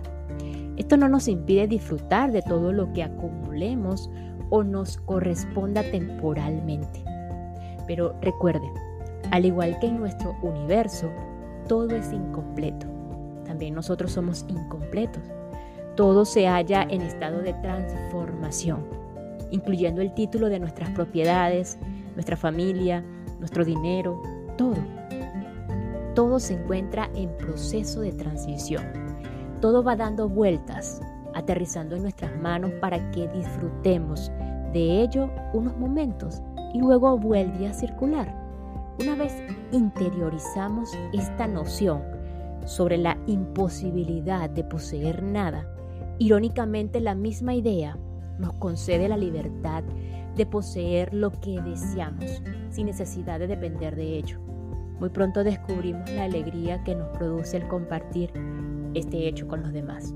Esto 0.77 0.95
no 0.95 1.09
nos 1.09 1.27
impide 1.27 1.67
disfrutar 1.67 2.31
de 2.31 2.43
todo 2.43 2.71
lo 2.71 2.93
que 2.93 3.03
acumulemos 3.03 4.09
o 4.51 4.63
nos 4.63 4.97
corresponda 4.97 5.81
temporalmente. 5.89 7.03
Pero 7.87 8.15
recuerde, 8.21 8.69
al 9.31 9.45
igual 9.45 9.79
que 9.79 9.87
en 9.87 9.99
nuestro 9.99 10.35
universo, 10.43 11.09
todo 11.67 11.95
es 11.95 12.13
incompleto. 12.13 12.85
También 13.45 13.73
nosotros 13.73 14.11
somos 14.11 14.45
incompletos. 14.47 15.23
Todo 15.95 16.25
se 16.25 16.45
halla 16.47 16.83
en 16.83 17.01
estado 17.01 17.41
de 17.41 17.53
transformación 17.55 19.01
incluyendo 19.51 20.01
el 20.01 20.13
título 20.13 20.49
de 20.49 20.59
nuestras 20.59 20.89
propiedades, 20.91 21.77
nuestra 22.15 22.35
familia, 22.35 23.03
nuestro 23.39 23.63
dinero, 23.63 24.21
todo. 24.57 24.77
Todo 26.15 26.39
se 26.39 26.55
encuentra 26.55 27.09
en 27.13 27.29
proceso 27.37 28.01
de 28.01 28.13
transición. 28.13 28.83
Todo 29.61 29.83
va 29.83 29.95
dando 29.95 30.27
vueltas, 30.27 30.99
aterrizando 31.33 31.95
en 31.95 32.03
nuestras 32.03 32.35
manos 32.41 32.71
para 32.79 33.11
que 33.11 33.27
disfrutemos 33.27 34.31
de 34.73 35.01
ello 35.01 35.29
unos 35.53 35.77
momentos 35.77 36.41
y 36.73 36.79
luego 36.79 37.17
vuelve 37.17 37.67
a 37.67 37.73
circular. 37.73 38.33
Una 38.99 39.15
vez 39.15 39.35
interiorizamos 39.71 40.91
esta 41.13 41.47
noción 41.47 42.01
sobre 42.65 42.97
la 42.97 43.17
imposibilidad 43.27 44.49
de 44.49 44.63
poseer 44.63 45.23
nada, 45.23 45.65
irónicamente 46.19 46.99
la 46.99 47.15
misma 47.15 47.53
idea 47.53 47.97
nos 48.37 48.53
concede 48.53 49.07
la 49.07 49.17
libertad 49.17 49.83
de 50.35 50.45
poseer 50.45 51.13
lo 51.13 51.31
que 51.31 51.61
deseamos 51.61 52.41
sin 52.69 52.85
necesidad 52.85 53.39
de 53.39 53.47
depender 53.47 53.95
de 53.95 54.17
ello. 54.17 54.39
Muy 54.99 55.09
pronto 55.09 55.43
descubrimos 55.43 56.09
la 56.11 56.25
alegría 56.25 56.83
que 56.83 56.95
nos 56.95 57.09
produce 57.17 57.57
el 57.57 57.67
compartir 57.67 58.31
este 58.93 59.27
hecho 59.27 59.47
con 59.47 59.61
los 59.63 59.73
demás. 59.73 60.13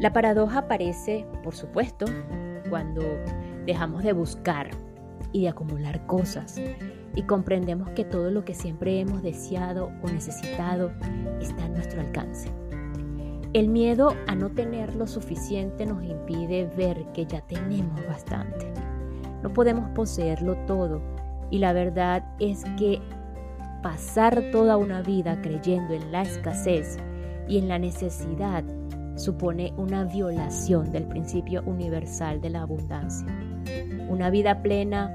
La 0.00 0.12
paradoja 0.12 0.60
aparece, 0.60 1.26
por 1.42 1.56
supuesto, 1.56 2.06
cuando 2.70 3.02
dejamos 3.66 4.04
de 4.04 4.12
buscar 4.12 4.70
y 5.32 5.42
de 5.42 5.48
acumular 5.48 6.06
cosas 6.06 6.60
y 7.16 7.22
comprendemos 7.22 7.90
que 7.90 8.04
todo 8.04 8.30
lo 8.30 8.44
que 8.44 8.54
siempre 8.54 9.00
hemos 9.00 9.22
deseado 9.22 9.90
o 10.02 10.08
necesitado 10.08 10.92
está 11.40 11.64
a 11.64 11.68
nuestro 11.68 12.00
alcance. 12.00 12.48
El 13.54 13.68
miedo 13.68 14.14
a 14.28 14.36
no 14.36 14.50
tener 14.50 14.94
lo 14.94 15.08
suficiente 15.08 15.84
nos 15.84 16.04
impide 16.04 16.70
ver 16.76 17.04
que 17.12 17.26
ya 17.26 17.40
tenemos 17.40 18.00
bastante. 18.06 18.72
No 19.42 19.52
podemos 19.52 19.90
poseerlo 19.96 20.54
todo 20.66 21.02
y 21.50 21.58
la 21.58 21.72
verdad 21.72 22.24
es 22.38 22.62
que 22.76 23.00
pasar 23.82 24.50
toda 24.52 24.76
una 24.76 25.02
vida 25.02 25.40
creyendo 25.42 25.94
en 25.94 26.12
la 26.12 26.22
escasez 26.22 26.98
y 27.48 27.58
en 27.58 27.66
la 27.66 27.80
necesidad 27.80 28.62
supone 29.18 29.72
una 29.76 30.04
violación 30.04 30.90
del 30.90 31.04
principio 31.04 31.62
universal 31.66 32.40
de 32.40 32.50
la 32.50 32.62
abundancia. 32.62 33.26
Una 34.08 34.30
vida 34.30 34.62
plena 34.62 35.12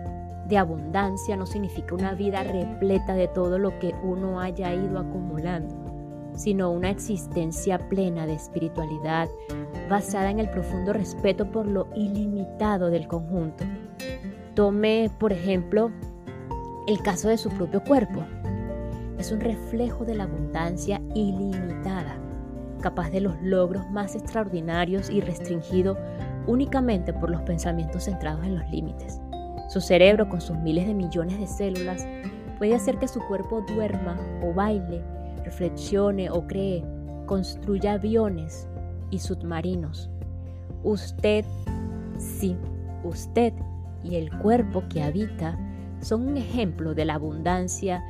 de 0.47 0.57
abundancia 0.57 1.35
no 1.37 1.45
significa 1.45 1.95
una 1.95 2.13
vida 2.13 2.43
repleta 2.43 3.13
de 3.15 3.27
todo 3.27 3.57
lo 3.57 3.79
que 3.79 3.95
uno 4.03 4.39
haya 4.41 4.73
ido 4.73 4.99
acumulando 4.99 5.83
sino 6.35 6.71
una 6.71 6.89
existencia 6.89 7.77
plena 7.89 8.25
de 8.25 8.33
espiritualidad 8.33 9.29
basada 9.89 10.31
en 10.31 10.39
el 10.39 10.49
profundo 10.49 10.93
respeto 10.93 11.49
por 11.49 11.67
lo 11.67 11.87
ilimitado 11.95 12.89
del 12.89 13.07
conjunto. 13.07 13.63
Tome, 14.55 15.09
por 15.19 15.33
ejemplo, 15.33 15.91
el 16.87 17.01
caso 17.01 17.29
de 17.29 17.37
su 17.37 17.49
propio 17.49 17.83
cuerpo. 17.83 18.23
Es 19.17 19.31
un 19.31 19.39
reflejo 19.39 20.05
de 20.05 20.15
la 20.15 20.23
abundancia 20.23 21.01
ilimitada. 21.13 22.17
Capaz 22.83 23.09
de 23.09 23.21
los 23.21 23.41
logros 23.41 23.89
más 23.89 24.13
extraordinarios 24.13 25.09
y 25.09 25.21
restringido 25.21 25.97
únicamente 26.45 27.13
por 27.13 27.29
los 27.29 27.41
pensamientos 27.43 28.03
centrados 28.03 28.45
en 28.45 28.57
los 28.57 28.69
límites. 28.69 29.21
Su 29.69 29.79
cerebro, 29.79 30.27
con 30.27 30.41
sus 30.41 30.57
miles 30.57 30.85
de 30.85 30.93
millones 30.93 31.39
de 31.39 31.47
células, 31.47 32.05
puede 32.59 32.75
hacer 32.75 32.99
que 32.99 33.07
su 33.07 33.21
cuerpo 33.21 33.63
duerma 33.73 34.17
o 34.43 34.53
baile, 34.53 35.01
reflexione 35.45 36.29
o 36.29 36.45
cree, 36.45 36.83
construya 37.25 37.93
aviones 37.93 38.67
y 39.09 39.19
submarinos. 39.19 40.09
Usted, 40.83 41.45
sí, 42.17 42.57
usted 43.03 43.53
y 44.03 44.17
el 44.17 44.37
cuerpo 44.39 44.83
que 44.89 45.01
habita 45.01 45.57
son 46.01 46.27
un 46.27 46.35
ejemplo 46.37 46.93
de 46.93 47.05
la 47.05 47.13
abundancia 47.15 48.03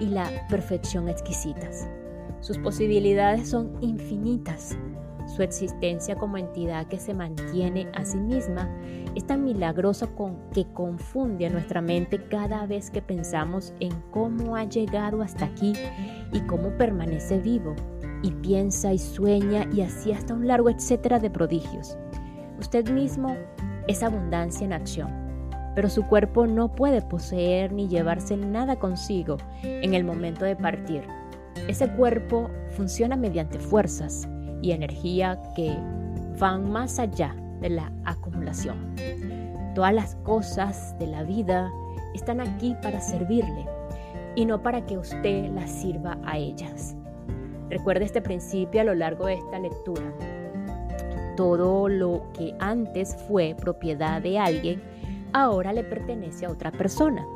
y 0.00 0.06
la 0.06 0.28
perfección 0.48 1.08
exquisitas. 1.08 1.88
Sus 2.46 2.58
posibilidades 2.58 3.48
son 3.48 3.72
infinitas. 3.80 4.78
Su 5.26 5.42
existencia 5.42 6.14
como 6.14 6.36
entidad 6.36 6.86
que 6.86 7.00
se 7.00 7.12
mantiene 7.12 7.90
a 7.92 8.04
sí 8.04 8.18
misma 8.18 8.70
es 9.16 9.26
tan 9.26 9.42
milagrosa 9.42 10.06
con, 10.06 10.48
que 10.52 10.64
confunde 10.72 11.46
a 11.46 11.50
nuestra 11.50 11.80
mente 11.80 12.22
cada 12.28 12.64
vez 12.66 12.92
que 12.92 13.02
pensamos 13.02 13.74
en 13.80 13.90
cómo 14.12 14.54
ha 14.54 14.62
llegado 14.62 15.22
hasta 15.22 15.46
aquí 15.46 15.72
y 16.32 16.38
cómo 16.42 16.68
permanece 16.78 17.40
vivo. 17.40 17.74
Y 18.22 18.30
piensa 18.30 18.92
y 18.92 19.00
sueña 19.00 19.68
y 19.72 19.80
así 19.80 20.12
hasta 20.12 20.32
un 20.32 20.46
largo 20.46 20.70
etcétera 20.70 21.18
de 21.18 21.30
prodigios. 21.30 21.98
Usted 22.60 22.88
mismo 22.88 23.36
es 23.88 24.04
abundancia 24.04 24.64
en 24.64 24.72
acción, 24.72 25.10
pero 25.74 25.90
su 25.90 26.06
cuerpo 26.06 26.46
no 26.46 26.72
puede 26.72 27.02
poseer 27.02 27.72
ni 27.72 27.88
llevarse 27.88 28.36
nada 28.36 28.76
consigo 28.76 29.36
en 29.64 29.94
el 29.94 30.04
momento 30.04 30.44
de 30.44 30.54
partir. 30.54 31.02
Ese 31.68 31.88
cuerpo 31.88 32.50
funciona 32.76 33.16
mediante 33.16 33.58
fuerzas 33.58 34.28
y 34.62 34.72
energía 34.72 35.40
que 35.54 35.76
van 36.38 36.70
más 36.70 36.98
allá 36.98 37.34
de 37.60 37.70
la 37.70 37.92
acumulación. 38.04 38.94
Todas 39.74 39.92
las 39.92 40.14
cosas 40.16 40.98
de 40.98 41.06
la 41.06 41.22
vida 41.22 41.70
están 42.14 42.40
aquí 42.40 42.74
para 42.82 43.00
servirle 43.00 43.66
y 44.34 44.44
no 44.44 44.62
para 44.62 44.84
que 44.86 44.98
usted 44.98 45.50
las 45.50 45.70
sirva 45.70 46.18
a 46.24 46.38
ellas. 46.38 46.96
Recuerde 47.68 48.04
este 48.04 48.22
principio 48.22 48.82
a 48.82 48.84
lo 48.84 48.94
largo 48.94 49.26
de 49.26 49.34
esta 49.34 49.58
lectura. 49.58 50.04
Todo 51.36 51.88
lo 51.88 52.22
que 52.32 52.54
antes 52.60 53.16
fue 53.28 53.54
propiedad 53.58 54.22
de 54.22 54.38
alguien, 54.38 54.82
ahora 55.32 55.72
le 55.72 55.82
pertenece 55.84 56.46
a 56.46 56.50
otra 56.50 56.70
persona. 56.70 57.26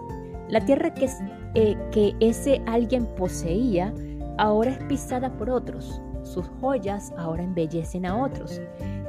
La 0.49 0.65
tierra 0.65 0.95
que, 0.95 1.09
eh, 1.55 1.77
que 1.91 2.15
ese 2.21 2.63
alguien 2.67 3.07
poseía, 3.17 3.93
ahora 4.39 4.71
es 4.71 4.79
pisada 4.85 5.31
por 5.37 5.51
otros. 5.51 6.01
Sus 6.23 6.47
joyas 6.61 7.13
ahora 7.17 7.43
embellecen 7.43 8.07
a 8.07 8.17
otros. 8.23 8.61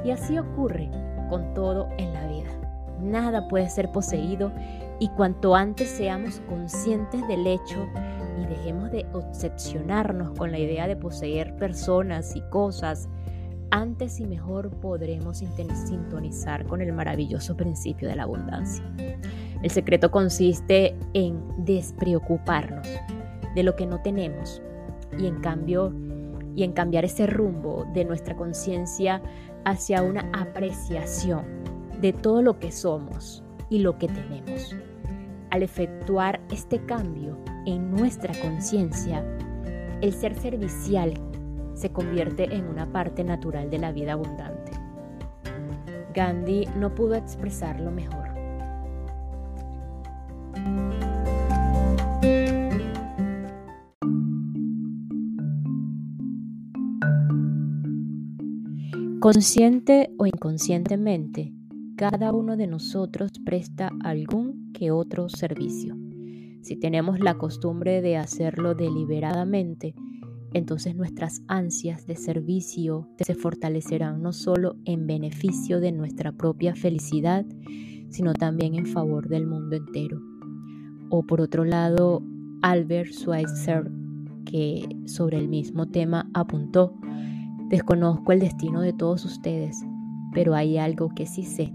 Y 0.04 0.10
así 0.10 0.38
ocurre 0.38 0.90
con 1.28 1.54
todo 1.54 1.88
en 1.98 2.12
la 2.12 2.26
vida. 2.26 2.50
Nada 3.00 3.48
puede 3.48 3.68
ser 3.68 3.90
poseído 3.90 4.52
y 4.98 5.08
cuanto 5.08 5.54
antes 5.54 5.88
seamos 5.88 6.40
conscientes 6.48 7.26
del 7.26 7.46
hecho 7.46 7.88
y 8.40 8.46
dejemos 8.46 8.90
de 8.90 9.06
obsesionarnos 9.12 10.38
con 10.38 10.52
la 10.52 10.58
idea 10.58 10.86
de 10.86 10.96
poseer 10.96 11.56
personas 11.56 12.36
y 12.36 12.40
cosas, 12.50 13.08
antes 13.70 14.20
y 14.20 14.26
mejor 14.26 14.70
podremos 14.80 15.38
sintonizar 15.38 16.66
con 16.66 16.80
el 16.82 16.92
maravilloso 16.92 17.56
principio 17.56 18.08
de 18.08 18.16
la 18.16 18.24
abundancia. 18.24 18.84
El 19.62 19.70
secreto 19.70 20.10
consiste 20.10 20.96
en 21.14 21.42
despreocuparnos 21.64 22.86
de 23.54 23.62
lo 23.62 23.74
que 23.74 23.86
no 23.86 24.00
tenemos 24.02 24.62
y 25.18 25.26
en 25.26 25.40
cambio 25.40 25.92
y 26.54 26.64
en 26.64 26.72
cambiar 26.72 27.04
ese 27.04 27.26
rumbo 27.26 27.86
de 27.94 28.04
nuestra 28.04 28.36
conciencia 28.36 29.22
hacia 29.64 30.02
una 30.02 30.30
apreciación 30.32 31.44
de 32.00 32.12
todo 32.12 32.42
lo 32.42 32.58
que 32.58 32.72
somos 32.72 33.42
y 33.70 33.78
lo 33.78 33.98
que 33.98 34.08
tenemos. 34.08 34.76
Al 35.50 35.62
efectuar 35.62 36.40
este 36.50 36.84
cambio 36.84 37.38
en 37.66 37.90
nuestra 37.90 38.34
conciencia, 38.40 39.24
el 40.00 40.12
ser 40.12 40.34
servicial 40.34 41.14
se 41.74 41.90
convierte 41.90 42.54
en 42.54 42.66
una 42.66 42.90
parte 42.92 43.24
natural 43.24 43.70
de 43.70 43.78
la 43.78 43.92
vida 43.92 44.12
abundante. 44.14 44.72
Gandhi 46.14 46.66
no 46.76 46.94
pudo 46.94 47.14
expresarlo 47.14 47.90
mejor. 47.90 48.21
Consciente 59.22 60.10
o 60.18 60.26
inconscientemente, 60.26 61.54
cada 61.96 62.32
uno 62.32 62.56
de 62.56 62.66
nosotros 62.66 63.30
presta 63.44 63.92
algún 64.02 64.72
que 64.72 64.90
otro 64.90 65.28
servicio. 65.28 65.96
Si 66.62 66.74
tenemos 66.74 67.20
la 67.20 67.34
costumbre 67.34 68.02
de 68.02 68.16
hacerlo 68.16 68.74
deliberadamente, 68.74 69.94
entonces 70.54 70.96
nuestras 70.96 71.40
ansias 71.46 72.04
de 72.04 72.16
servicio 72.16 73.08
se 73.24 73.36
fortalecerán 73.36 74.22
no 74.22 74.32
solo 74.32 74.74
en 74.86 75.06
beneficio 75.06 75.78
de 75.78 75.92
nuestra 75.92 76.32
propia 76.32 76.74
felicidad, 76.74 77.46
sino 78.08 78.32
también 78.34 78.74
en 78.74 78.86
favor 78.86 79.28
del 79.28 79.46
mundo 79.46 79.76
entero. 79.76 80.18
O 81.10 81.22
por 81.22 81.40
otro 81.40 81.64
lado, 81.64 82.24
Albert 82.60 83.12
Schweitzer, 83.12 83.88
que 84.44 84.84
sobre 85.06 85.38
el 85.38 85.46
mismo 85.46 85.86
tema 85.86 86.28
apuntó, 86.34 86.96
desconozco 87.72 88.32
el 88.32 88.40
destino 88.40 88.82
de 88.82 88.92
todos 88.92 89.24
ustedes, 89.24 89.82
pero 90.34 90.54
hay 90.54 90.76
algo 90.76 91.08
que 91.14 91.24
sí 91.24 91.42
sé. 91.42 91.72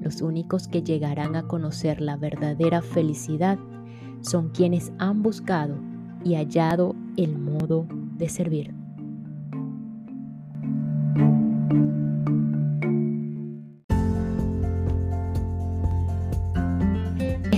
Los 0.00 0.22
únicos 0.22 0.68
que 0.68 0.84
llegarán 0.84 1.34
a 1.34 1.42
conocer 1.42 2.00
la 2.00 2.16
verdadera 2.16 2.80
felicidad 2.80 3.58
son 4.20 4.50
quienes 4.50 4.92
han 4.98 5.24
buscado 5.24 5.74
y 6.24 6.36
hallado 6.36 6.94
el 7.16 7.36
modo 7.36 7.84
de 8.16 8.28
servir. 8.28 8.72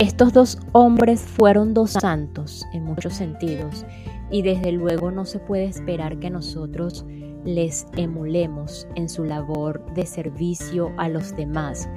Estos 0.01 0.33
dos 0.33 0.59
hombres 0.73 1.21
fueron 1.21 1.75
dos 1.75 1.91
santos 1.91 2.65
en 2.73 2.85
muchos 2.85 3.13
sentidos 3.13 3.85
y 4.31 4.41
desde 4.41 4.73
luego 4.73 5.11
no 5.11 5.27
se 5.27 5.39
puede 5.41 5.67
esperar 5.67 6.19
que 6.19 6.31
nosotros 6.31 7.05
les 7.47 7.87
emulemos 7.97 8.87
en 8.97 9.09
su 9.09 9.25
labor 9.25 9.83
de 9.95 10.05
servicio 10.05 10.93
a 10.99 11.09
los 11.09 11.35
demás, 11.35 11.89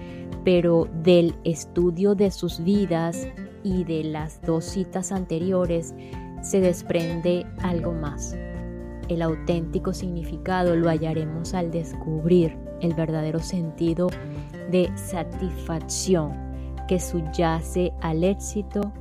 pero 0.45 0.87
del 1.03 1.35
estudio 1.43 2.15
de 2.15 2.31
sus 2.31 2.63
vidas 2.63 3.27
y 3.63 3.83
de 3.83 4.05
las 4.05 4.41
dos 4.43 4.63
citas 4.63 5.11
anteriores 5.11 5.93
se 6.41 6.61
desprende 6.61 7.45
algo 7.61 7.91
más. 7.91 8.37
El 9.09 9.23
auténtico 9.23 9.91
significado 9.91 10.75
lo 10.75 10.87
hallaremos 10.87 11.53
al 11.53 11.71
descubrir 11.71 12.55
el 12.79 12.93
verdadero 12.93 13.39
sentido 13.39 14.07
de 14.71 14.89
satisfacción 14.95 16.31
que 16.87 16.99
subyace 16.99 17.91
al 18.01 18.23
éxito 18.23 18.93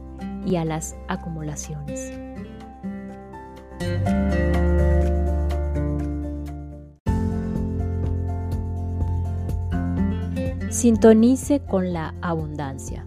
y 0.47 0.57
a 0.57 0.65
las 0.65 0.97
acumulaciones. 1.09 2.13
Sintonice 10.79 11.59
con 11.59 11.93
la 11.93 12.15
abundancia. 12.21 13.05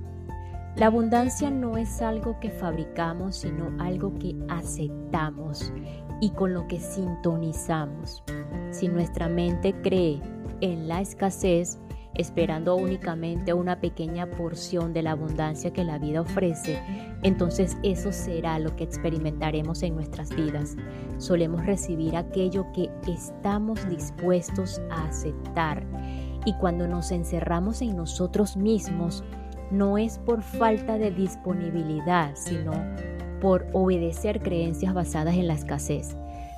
La 0.75 0.87
abundancia 0.87 1.49
no 1.49 1.77
es 1.77 2.01
algo 2.01 2.37
que 2.41 2.49
fabricamos, 2.49 3.37
sino 3.37 3.71
algo 3.81 4.13
que 4.19 4.35
aceptamos 4.49 5.71
y 6.19 6.31
con 6.31 6.53
lo 6.53 6.67
que 6.67 6.81
sintonizamos. 6.81 8.25
Si 8.71 8.89
nuestra 8.89 9.29
mente 9.29 9.73
cree 9.81 10.19
en 10.59 10.89
la 10.89 10.99
escasez, 10.99 11.79
esperando 12.13 12.75
únicamente 12.75 13.53
una 13.53 13.79
pequeña 13.79 14.29
porción 14.29 14.91
de 14.91 15.03
la 15.03 15.11
abundancia 15.11 15.71
que 15.71 15.85
la 15.85 15.97
vida 15.97 16.19
ofrece, 16.19 16.77
entonces 17.23 17.77
eso 17.83 18.11
será 18.11 18.59
lo 18.59 18.75
que 18.75 18.83
experimentaremos 18.83 19.81
en 19.83 19.95
nuestras 19.95 20.35
vidas. 20.35 20.75
Solemos 21.19 21.65
recibir 21.65 22.17
aquello 22.17 22.65
que 22.73 22.89
estamos 23.07 23.87
dispuestos 23.87 24.81
a 24.89 25.05
aceptar 25.05 25.85
y 26.45 26.53
cuando 26.53 26.87
nos 26.87 27.11
encerramos 27.11 27.81
en 27.81 27.95
nosotros 27.95 28.57
mismos, 28.57 29.23
no 29.71 29.97
es 29.97 30.17
por 30.19 30.41
falta 30.41 30.97
de 30.97 31.11
disponibilidad, 31.11 32.31
sino 32.35 32.73
por 33.39 33.67
obedecer 33.73 34.41
creencias 34.41 34.93
basadas 34.93 35.35
en 35.35 35.47
la 35.47 35.53
escasez. 35.53 36.15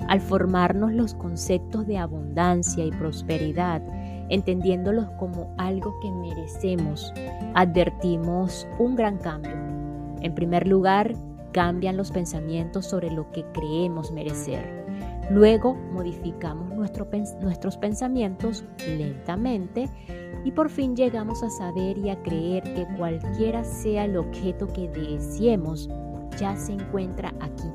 Al 0.08 0.20
formarnos 0.20 0.92
los 0.92 1.14
conceptos 1.14 1.86
de 1.86 1.98
abundancia 1.98 2.84
y 2.84 2.90
prosperidad, 2.90 3.82
entendiéndolos 4.28 5.08
como 5.18 5.54
algo 5.56 5.94
que 6.00 6.10
merecemos, 6.10 7.12
advertimos 7.54 8.66
un 8.78 8.96
gran 8.96 9.18
cambio. 9.18 9.54
En 10.20 10.34
primer 10.34 10.66
lugar, 10.66 11.14
cambian 11.52 11.96
los 11.96 12.10
pensamientos 12.10 12.86
sobre 12.86 13.10
lo 13.10 13.30
que 13.30 13.44
creemos 13.52 14.10
merecer. 14.10 14.83
Luego 15.30 15.74
modificamos 15.74 16.70
nuestros 16.74 17.76
pensamientos 17.78 18.64
lentamente 18.86 19.88
y 20.44 20.52
por 20.52 20.68
fin 20.68 20.94
llegamos 20.94 21.42
a 21.42 21.50
saber 21.50 21.96
y 21.98 22.10
a 22.10 22.22
creer 22.22 22.62
que 22.74 22.86
cualquiera 22.98 23.64
sea 23.64 24.04
el 24.04 24.16
objeto 24.16 24.66
que 24.66 24.88
deseemos, 24.88 25.88
ya 26.38 26.56
se 26.56 26.72
encuentra 26.72 27.32
aquí 27.40 27.68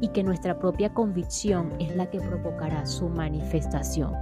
y 0.00 0.08
que 0.08 0.22
nuestra 0.22 0.58
propia 0.58 0.92
convicción 0.92 1.72
es 1.78 1.94
la 1.96 2.10
que 2.10 2.20
provocará 2.20 2.86
su 2.86 3.08
manifestación. 3.08 4.12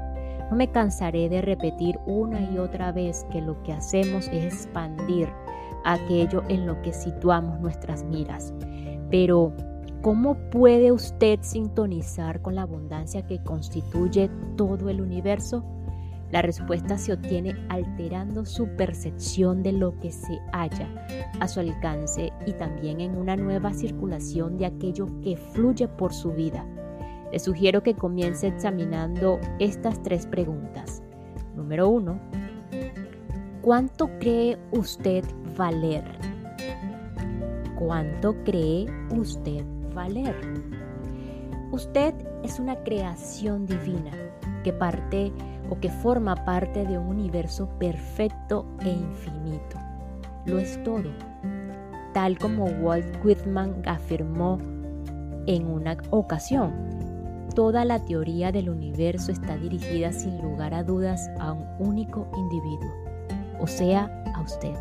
No 0.51 0.57
me 0.57 0.71
cansaré 0.71 1.29
de 1.29 1.41
repetir 1.43 1.99
una 2.07 2.41
y 2.41 2.59
otra 2.59 2.93
vez 2.93 3.27
que 3.31 3.41
lo 3.41 3.63
que 3.63 3.73
hacemos 3.73 4.29
es 4.29 4.45
expandir 4.55 5.29
aquello 5.85 6.43
en 6.49 6.67
lo 6.67 6.81
que 6.83 6.93
situamos 6.93 7.59
nuestras 7.61 8.05
miras. 8.05 8.53
Pero, 9.11 9.53
¿cómo 10.03 10.35
puede 10.51 10.91
usted 10.91 11.39
sintonizar 11.43 12.43
con 12.43 12.57
la 12.57 12.63
abundancia 12.63 13.25
que 13.25 13.43
constituye 13.43 14.29
todo 14.57 14.91
el 14.91 15.01
universo? 15.01 15.65
La 16.33 16.43
respuesta 16.43 16.99
se 16.99 17.13
obtiene 17.13 17.55
alterando 17.69 18.45
su 18.45 18.67
percepción 18.77 19.63
de 19.63 19.73
lo 19.73 19.99
que 20.01 20.11
se 20.11 20.41
halla 20.53 20.89
a 21.41 21.47
su 21.47 21.61
alcance 21.61 22.33
y 22.47 22.53
también 22.53 23.01
en 23.01 23.17
una 23.17 23.37
nueva 23.37 23.73
circulación 23.73 24.59
de 24.59 24.67
aquello 24.67 25.07
que 25.23 25.37
fluye 25.37 25.87
por 25.87 26.13
su 26.13 26.33
vida. 26.33 26.67
Le 27.31 27.39
sugiero 27.39 27.83
que 27.83 27.95
comience 27.95 28.49
examinando 28.49 29.39
estas 29.59 30.03
tres 30.03 30.27
preguntas. 30.27 31.03
Número 31.55 31.89
uno, 31.89 32.19
¿cuánto 33.61 34.09
cree 34.19 34.59
usted 34.73 35.25
valer? 35.57 36.05
¿Cuánto 37.79 38.35
cree 38.45 38.87
usted 39.11 39.65
valer? 39.93 40.37
Usted 41.71 42.15
es 42.43 42.59
una 42.59 42.77
creación 42.83 43.67
divina 43.67 44.11
que 44.63 44.73
parte 44.73 45.33
que 45.81 45.91
forma 45.91 46.35
parte 46.45 46.85
de 46.87 46.99
un 46.99 47.09
universo 47.09 47.69
perfecto 47.79 48.67
e 48.81 48.91
infinito. 48.91 49.79
Lo 50.45 50.59
es 50.59 50.83
todo, 50.83 51.11
tal 52.13 52.39
como 52.39 52.65
Walt 52.65 53.25
Whitman 53.25 53.83
afirmó 53.87 54.59
en 55.47 55.67
una 55.67 55.97
ocasión. 56.11 56.73
Toda 57.55 57.85
la 57.85 57.99
teoría 58.05 58.51
del 58.51 58.71
universo 58.71 59.31
está 59.31 59.57
dirigida 59.57 60.13
sin 60.13 60.41
lugar 60.41 60.75
a 60.75 60.83
dudas 60.83 61.31
a 61.39 61.53
un 61.53 61.67
único 61.79 62.29
individuo, 62.37 62.91
o 63.61 63.67
sea, 63.67 64.25
a 64.35 64.41
usted. 64.41 64.75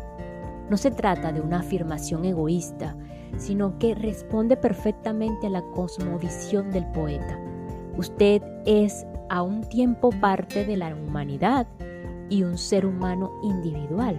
No 0.70 0.76
se 0.76 0.90
trata 0.90 1.32
de 1.32 1.40
una 1.40 1.60
afirmación 1.60 2.24
egoísta, 2.24 2.96
sino 3.36 3.78
que 3.78 3.94
responde 3.94 4.56
perfectamente 4.56 5.46
a 5.46 5.50
la 5.50 5.62
cosmovisión 5.62 6.70
del 6.70 6.86
poeta. 6.92 7.38
Usted 7.96 8.42
es 8.66 9.06
a 9.28 9.42
un 9.42 9.62
tiempo 9.62 10.10
parte 10.20 10.64
de 10.64 10.76
la 10.76 10.94
humanidad 10.94 11.66
y 12.28 12.42
un 12.42 12.56
ser 12.56 12.86
humano 12.86 13.30
individual. 13.42 14.18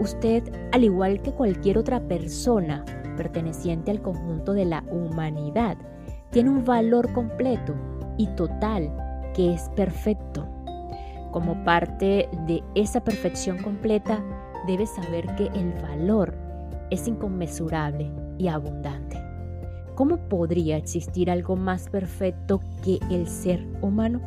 Usted, 0.00 0.42
al 0.72 0.84
igual 0.84 1.22
que 1.22 1.32
cualquier 1.32 1.78
otra 1.78 2.00
persona 2.00 2.84
perteneciente 3.16 3.90
al 3.90 4.02
conjunto 4.02 4.52
de 4.52 4.66
la 4.66 4.84
humanidad, 4.90 5.76
tiene 6.30 6.50
un 6.50 6.64
valor 6.64 7.12
completo 7.12 7.74
y 8.18 8.26
total 8.28 8.94
que 9.34 9.54
es 9.54 9.68
perfecto. 9.70 10.46
Como 11.30 11.62
parte 11.64 12.28
de 12.46 12.62
esa 12.74 13.02
perfección 13.02 13.58
completa, 13.62 14.22
debe 14.66 14.86
saber 14.86 15.34
que 15.36 15.46
el 15.54 15.72
valor 15.82 16.45
es 16.90 17.08
inconmensurable 17.08 18.10
y 18.38 18.48
abundante. 18.48 19.22
¿Cómo 19.94 20.28
podría 20.28 20.76
existir 20.76 21.30
algo 21.30 21.56
más 21.56 21.88
perfecto 21.88 22.60
que 22.84 22.98
el 23.10 23.26
ser 23.26 23.66
humano? 23.80 24.20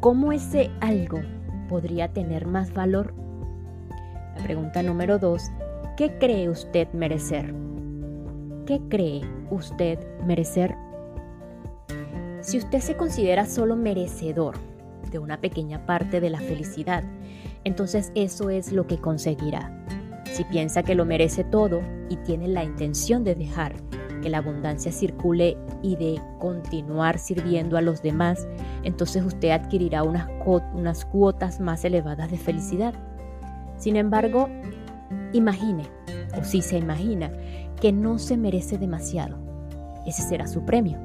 ¿Cómo 0.00 0.32
ese 0.32 0.70
algo 0.80 1.20
podría 1.68 2.12
tener 2.12 2.46
más 2.46 2.72
valor? 2.72 3.14
La 4.36 4.42
pregunta 4.44 4.82
número 4.82 5.18
dos, 5.18 5.42
¿qué 5.96 6.16
cree 6.18 6.48
usted 6.48 6.88
merecer? 6.92 7.54
¿Qué 8.66 8.80
cree 8.88 9.22
usted 9.50 9.98
merecer? 10.24 10.74
Si 12.40 12.58
usted 12.58 12.80
se 12.80 12.96
considera 12.96 13.44
solo 13.46 13.76
merecedor 13.76 14.56
de 15.10 15.18
una 15.18 15.40
pequeña 15.40 15.84
parte 15.84 16.20
de 16.20 16.30
la 16.30 16.38
felicidad, 16.38 17.04
entonces 17.64 18.12
eso 18.14 18.50
es 18.50 18.72
lo 18.72 18.86
que 18.86 18.98
conseguirá. 18.98 19.84
Si 20.36 20.44
piensa 20.44 20.82
que 20.82 20.94
lo 20.94 21.06
merece 21.06 21.44
todo 21.44 21.80
y 22.10 22.16
tiene 22.16 22.46
la 22.46 22.62
intención 22.62 23.24
de 23.24 23.34
dejar 23.34 23.74
que 24.20 24.28
la 24.28 24.36
abundancia 24.36 24.92
circule 24.92 25.56
y 25.80 25.96
de 25.96 26.20
continuar 26.38 27.18
sirviendo 27.18 27.78
a 27.78 27.80
los 27.80 28.02
demás, 28.02 28.46
entonces 28.82 29.24
usted 29.24 29.48
adquirirá 29.48 30.02
unas, 30.02 30.28
unas 30.74 31.06
cuotas 31.06 31.58
más 31.58 31.86
elevadas 31.86 32.30
de 32.30 32.36
felicidad. 32.36 32.92
Sin 33.78 33.96
embargo, 33.96 34.50
imagine, 35.32 35.84
o 36.38 36.44
si 36.44 36.60
se 36.60 36.76
imagina, 36.76 37.32
que 37.80 37.90
no 37.90 38.18
se 38.18 38.36
merece 38.36 38.76
demasiado. 38.76 39.38
Ese 40.04 40.20
será 40.20 40.46
su 40.46 40.66
premio. 40.66 40.98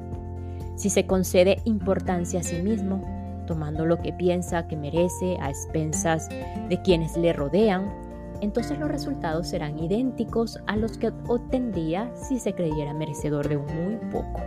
Si 0.76 0.90
se 0.90 1.06
concede 1.06 1.56
importancia 1.64 2.40
a 2.40 2.42
sí 2.42 2.60
mismo, 2.60 3.02
tomando 3.46 3.86
lo 3.86 3.98
que 4.02 4.12
piensa 4.12 4.68
que 4.68 4.76
merece 4.76 5.38
a 5.40 5.48
expensas 5.48 6.28
de 6.68 6.82
quienes 6.82 7.16
le 7.16 7.32
rodean, 7.32 8.01
entonces 8.42 8.78
los 8.78 8.90
resultados 8.90 9.46
serán 9.46 9.78
idénticos 9.78 10.58
a 10.66 10.76
los 10.76 10.98
que 10.98 11.12
obtendría 11.28 12.10
si 12.16 12.40
se 12.40 12.52
creyera 12.52 12.92
merecedor 12.92 13.48
de 13.48 13.56
muy 13.56 13.96
poco. 14.10 14.40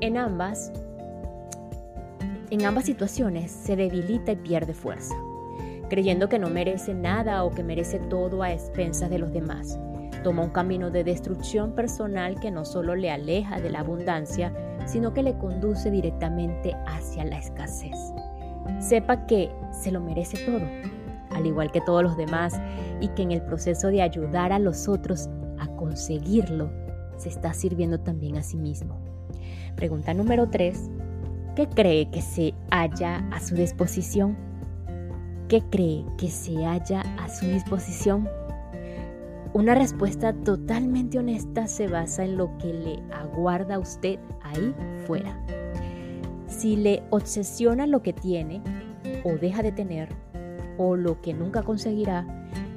En 0.00 0.18
ambas, 0.18 0.70
en 2.50 2.64
ambas 2.66 2.84
situaciones 2.84 3.50
se 3.50 3.76
debilita 3.76 4.32
y 4.32 4.36
pierde 4.36 4.74
fuerza, 4.74 5.14
creyendo 5.88 6.28
que 6.28 6.38
no 6.38 6.50
merece 6.50 6.92
nada 6.92 7.44
o 7.44 7.50
que 7.50 7.64
merece 7.64 7.98
todo 7.98 8.42
a 8.42 8.52
expensas 8.52 9.08
de 9.08 9.18
los 9.18 9.32
demás. 9.32 9.80
Toma 10.22 10.42
un 10.42 10.50
camino 10.50 10.90
de 10.90 11.02
destrucción 11.02 11.72
personal 11.72 12.38
que 12.38 12.50
no 12.50 12.66
solo 12.66 12.94
le 12.94 13.10
aleja 13.10 13.58
de 13.58 13.70
la 13.70 13.80
abundancia, 13.80 14.52
sino 14.84 15.14
que 15.14 15.22
le 15.22 15.38
conduce 15.38 15.90
directamente 15.90 16.76
hacia 16.86 17.24
la 17.24 17.38
escasez. 17.38 17.96
Sepa 18.80 19.24
que 19.26 19.50
se 19.70 19.90
lo 19.90 20.00
merece 20.00 20.44
todo 20.44 20.97
al 21.30 21.46
igual 21.46 21.70
que 21.70 21.80
todos 21.80 22.02
los 22.02 22.16
demás, 22.16 22.60
y 23.00 23.08
que 23.08 23.22
en 23.22 23.32
el 23.32 23.42
proceso 23.42 23.88
de 23.88 24.02
ayudar 24.02 24.52
a 24.52 24.58
los 24.58 24.88
otros 24.88 25.28
a 25.58 25.66
conseguirlo, 25.76 26.70
se 27.16 27.28
está 27.28 27.52
sirviendo 27.52 28.00
también 28.00 28.36
a 28.36 28.42
sí 28.42 28.56
mismo. 28.56 28.98
Pregunta 29.76 30.14
número 30.14 30.48
3. 30.48 30.90
¿Qué 31.54 31.68
cree 31.68 32.10
que 32.10 32.22
se 32.22 32.54
halla 32.70 33.28
a 33.32 33.40
su 33.40 33.54
disposición? 33.54 34.36
¿Qué 35.48 35.62
cree 35.70 36.04
que 36.16 36.28
se 36.28 36.54
halla 36.64 37.02
a 37.18 37.28
su 37.28 37.46
disposición? 37.46 38.28
Una 39.54 39.74
respuesta 39.74 40.32
totalmente 40.32 41.18
honesta 41.18 41.66
se 41.66 41.88
basa 41.88 42.24
en 42.24 42.36
lo 42.36 42.56
que 42.58 42.72
le 42.72 43.02
aguarda 43.12 43.76
a 43.76 43.78
usted 43.78 44.18
ahí 44.42 44.74
fuera. 45.06 45.42
Si 46.46 46.76
le 46.76 47.02
obsesiona 47.10 47.86
lo 47.86 48.02
que 48.02 48.12
tiene 48.12 48.62
o 49.24 49.32
deja 49.32 49.62
de 49.62 49.72
tener, 49.72 50.10
o 50.78 50.96
lo 50.96 51.20
que 51.20 51.34
nunca 51.34 51.62
conseguirá, 51.62 52.26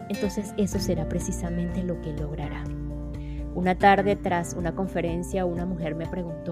entonces 0.09 0.53
eso 0.57 0.79
será 0.79 1.07
precisamente 1.07 1.83
lo 1.83 2.01
que 2.01 2.11
logrará. 2.13 2.63
Una 3.55 3.77
tarde 3.77 4.15
tras 4.15 4.55
una 4.55 4.73
conferencia 4.73 5.45
una 5.45 5.65
mujer 5.65 5.95
me 5.95 6.07
preguntó, 6.07 6.51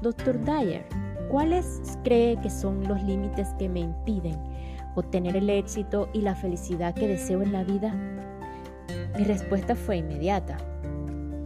Doctor 0.00 0.42
Dyer, 0.44 0.86
¿cuáles 1.30 1.80
cree 2.02 2.40
que 2.40 2.50
son 2.50 2.86
los 2.86 3.02
límites 3.02 3.48
que 3.58 3.68
me 3.68 3.80
impiden 3.80 4.36
obtener 4.94 5.36
el 5.36 5.50
éxito 5.50 6.08
y 6.12 6.20
la 6.20 6.34
felicidad 6.34 6.94
que 6.94 7.08
deseo 7.08 7.42
en 7.42 7.52
la 7.52 7.64
vida? 7.64 7.94
Mi 9.18 9.24
respuesta 9.24 9.74
fue 9.74 9.98
inmediata, 9.98 10.56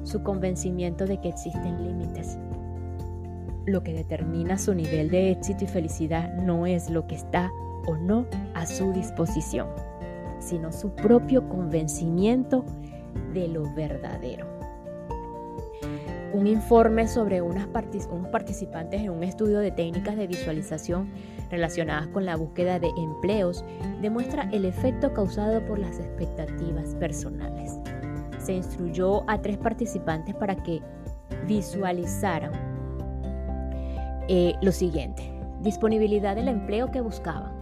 su 0.02 0.22
convencimiento 0.22 1.06
de 1.06 1.20
que 1.20 1.28
existen 1.28 1.84
límites. 1.84 2.38
Lo 3.66 3.82
que 3.82 3.92
determina 3.92 4.58
su 4.58 4.74
nivel 4.74 5.10
de 5.10 5.30
éxito 5.30 5.64
y 5.64 5.68
felicidad 5.68 6.34
no 6.34 6.66
es 6.66 6.88
lo 6.88 7.06
que 7.06 7.14
está 7.14 7.50
o 7.88 7.96
no 7.96 8.26
a 8.54 8.66
su 8.66 8.92
disposición, 8.92 9.66
sino 10.38 10.70
su 10.72 10.90
propio 10.90 11.48
convencimiento 11.48 12.64
de 13.32 13.48
lo 13.48 13.64
verdadero. 13.74 14.46
Un 16.34 16.46
informe 16.46 17.08
sobre 17.08 17.40
unos 17.40 17.66
participantes 17.68 19.00
en 19.00 19.10
un 19.10 19.24
estudio 19.24 19.60
de 19.60 19.70
técnicas 19.70 20.16
de 20.16 20.26
visualización 20.26 21.10
relacionadas 21.50 22.08
con 22.08 22.26
la 22.26 22.36
búsqueda 22.36 22.78
de 22.78 22.90
empleos 22.98 23.64
demuestra 24.02 24.48
el 24.52 24.66
efecto 24.66 25.14
causado 25.14 25.64
por 25.64 25.78
las 25.78 25.98
expectativas 25.98 26.94
personales. 26.96 27.78
Se 28.38 28.52
instruyó 28.52 29.28
a 29.28 29.40
tres 29.40 29.56
participantes 29.56 30.34
para 30.34 30.54
que 30.62 30.82
visualizaran 31.46 32.52
eh, 34.28 34.54
lo 34.60 34.72
siguiente, 34.72 35.32
disponibilidad 35.62 36.36
del 36.36 36.48
empleo 36.48 36.90
que 36.90 37.00
buscaban, 37.00 37.57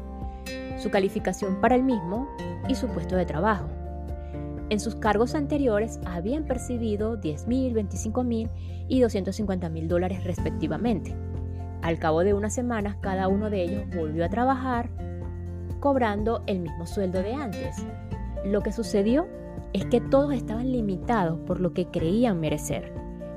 su 0.77 0.91
calificación 0.91 1.61
para 1.61 1.75
el 1.75 1.83
mismo 1.83 2.29
y 2.69 2.75
su 2.75 2.89
puesto 2.89 3.17
de 3.17 3.27
trabajo. 3.27 3.69
En 4.69 4.81
sus 4.81 4.97
cargos 4.97 5.35
anteriores 5.35 6.01
habían 6.05 6.45
percibido 6.45 7.21
$10,000, 7.21 7.73
$25,000 7.73 8.51
y 8.89 9.01
$250,000 9.01 9.87
dólares 9.87 10.25
respectivamente. 10.25 11.15
Al 11.83 11.99
cabo 11.99 12.25
de 12.25 12.35
unas 12.35 12.55
semanas, 12.55 12.97
cada 13.01 13.29
uno 13.29 13.49
de 13.49 13.63
ellos 13.63 13.85
volvió 13.97 14.25
a 14.25 14.29
trabajar 14.29 14.91
cobrando 15.79 16.43
el 16.47 16.61
mismo 16.61 16.87
sueldo 16.87 17.23
de 17.23 17.35
antes. 17.35 17.87
Lo 18.45 18.61
que 18.63 18.73
sucedió 18.73 19.29
es 19.73 19.85
que 19.87 20.01
todos 20.01 20.35
estaban 20.35 20.73
limitados 20.73 21.39
por 21.41 21.61
lo 21.61 21.73
que 21.73 21.87
creían 21.87 22.41
merecer 22.41 22.93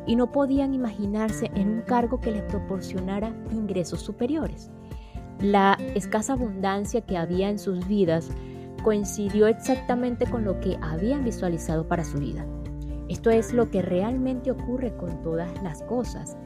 y 0.08 0.16
no 0.16 0.32
podían 0.32 0.74
imaginarse 0.74 1.52
en 1.54 1.70
un 1.70 1.82
cargo 1.82 2.20
que 2.20 2.32
les 2.32 2.42
proporcionara 2.44 3.36
ingresos 3.52 4.02
superiores. 4.02 4.72
La 5.42 5.78
escasa 5.96 6.34
abundancia 6.34 7.02
que 7.02 7.18
había 7.18 7.50
en 7.50 7.60
sus 7.60 7.88
vidas 7.88 8.30
coincidió 8.84 9.48
exactamente 9.48 10.26
con 10.26 10.44
lo 10.44 10.60
que 10.60 10.78
habían 10.82 11.24
visualizado 11.24 11.88
para 11.88 12.04
su 12.04 12.18
vida. 12.18 12.46
Esto 13.08 13.30
es 13.30 13.54
lo 13.54 13.72
que 13.72 13.82
realmente 13.82 14.52
ocurre 14.52 14.96
con 14.98 15.22
todas 15.22 15.50
las 15.64 15.82
cosas. 15.84 16.38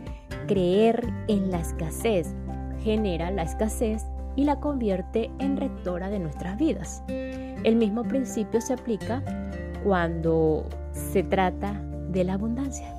Creer 0.47 1.03
en 1.27 1.49
la 1.49 1.60
escasez 1.62 2.36
genera 2.84 3.32
la 3.32 3.43
escasez 3.43 4.06
y 4.36 4.43
la 4.43 4.60
convierte 4.60 5.32
en 5.39 5.58
rectora 5.58 6.10
de 6.10 6.19
nuestras 6.19 6.58
vidas. 6.58 7.03
El 7.08 7.75
mismo 7.75 8.03
principio 8.03 8.62
se 8.62 8.73
aplica 8.73 9.23
cuando 9.84 10.65
se 10.91 11.23
trata 11.23 11.73
de 12.10 12.23
la 12.23 12.34
abundancia. 12.34 12.92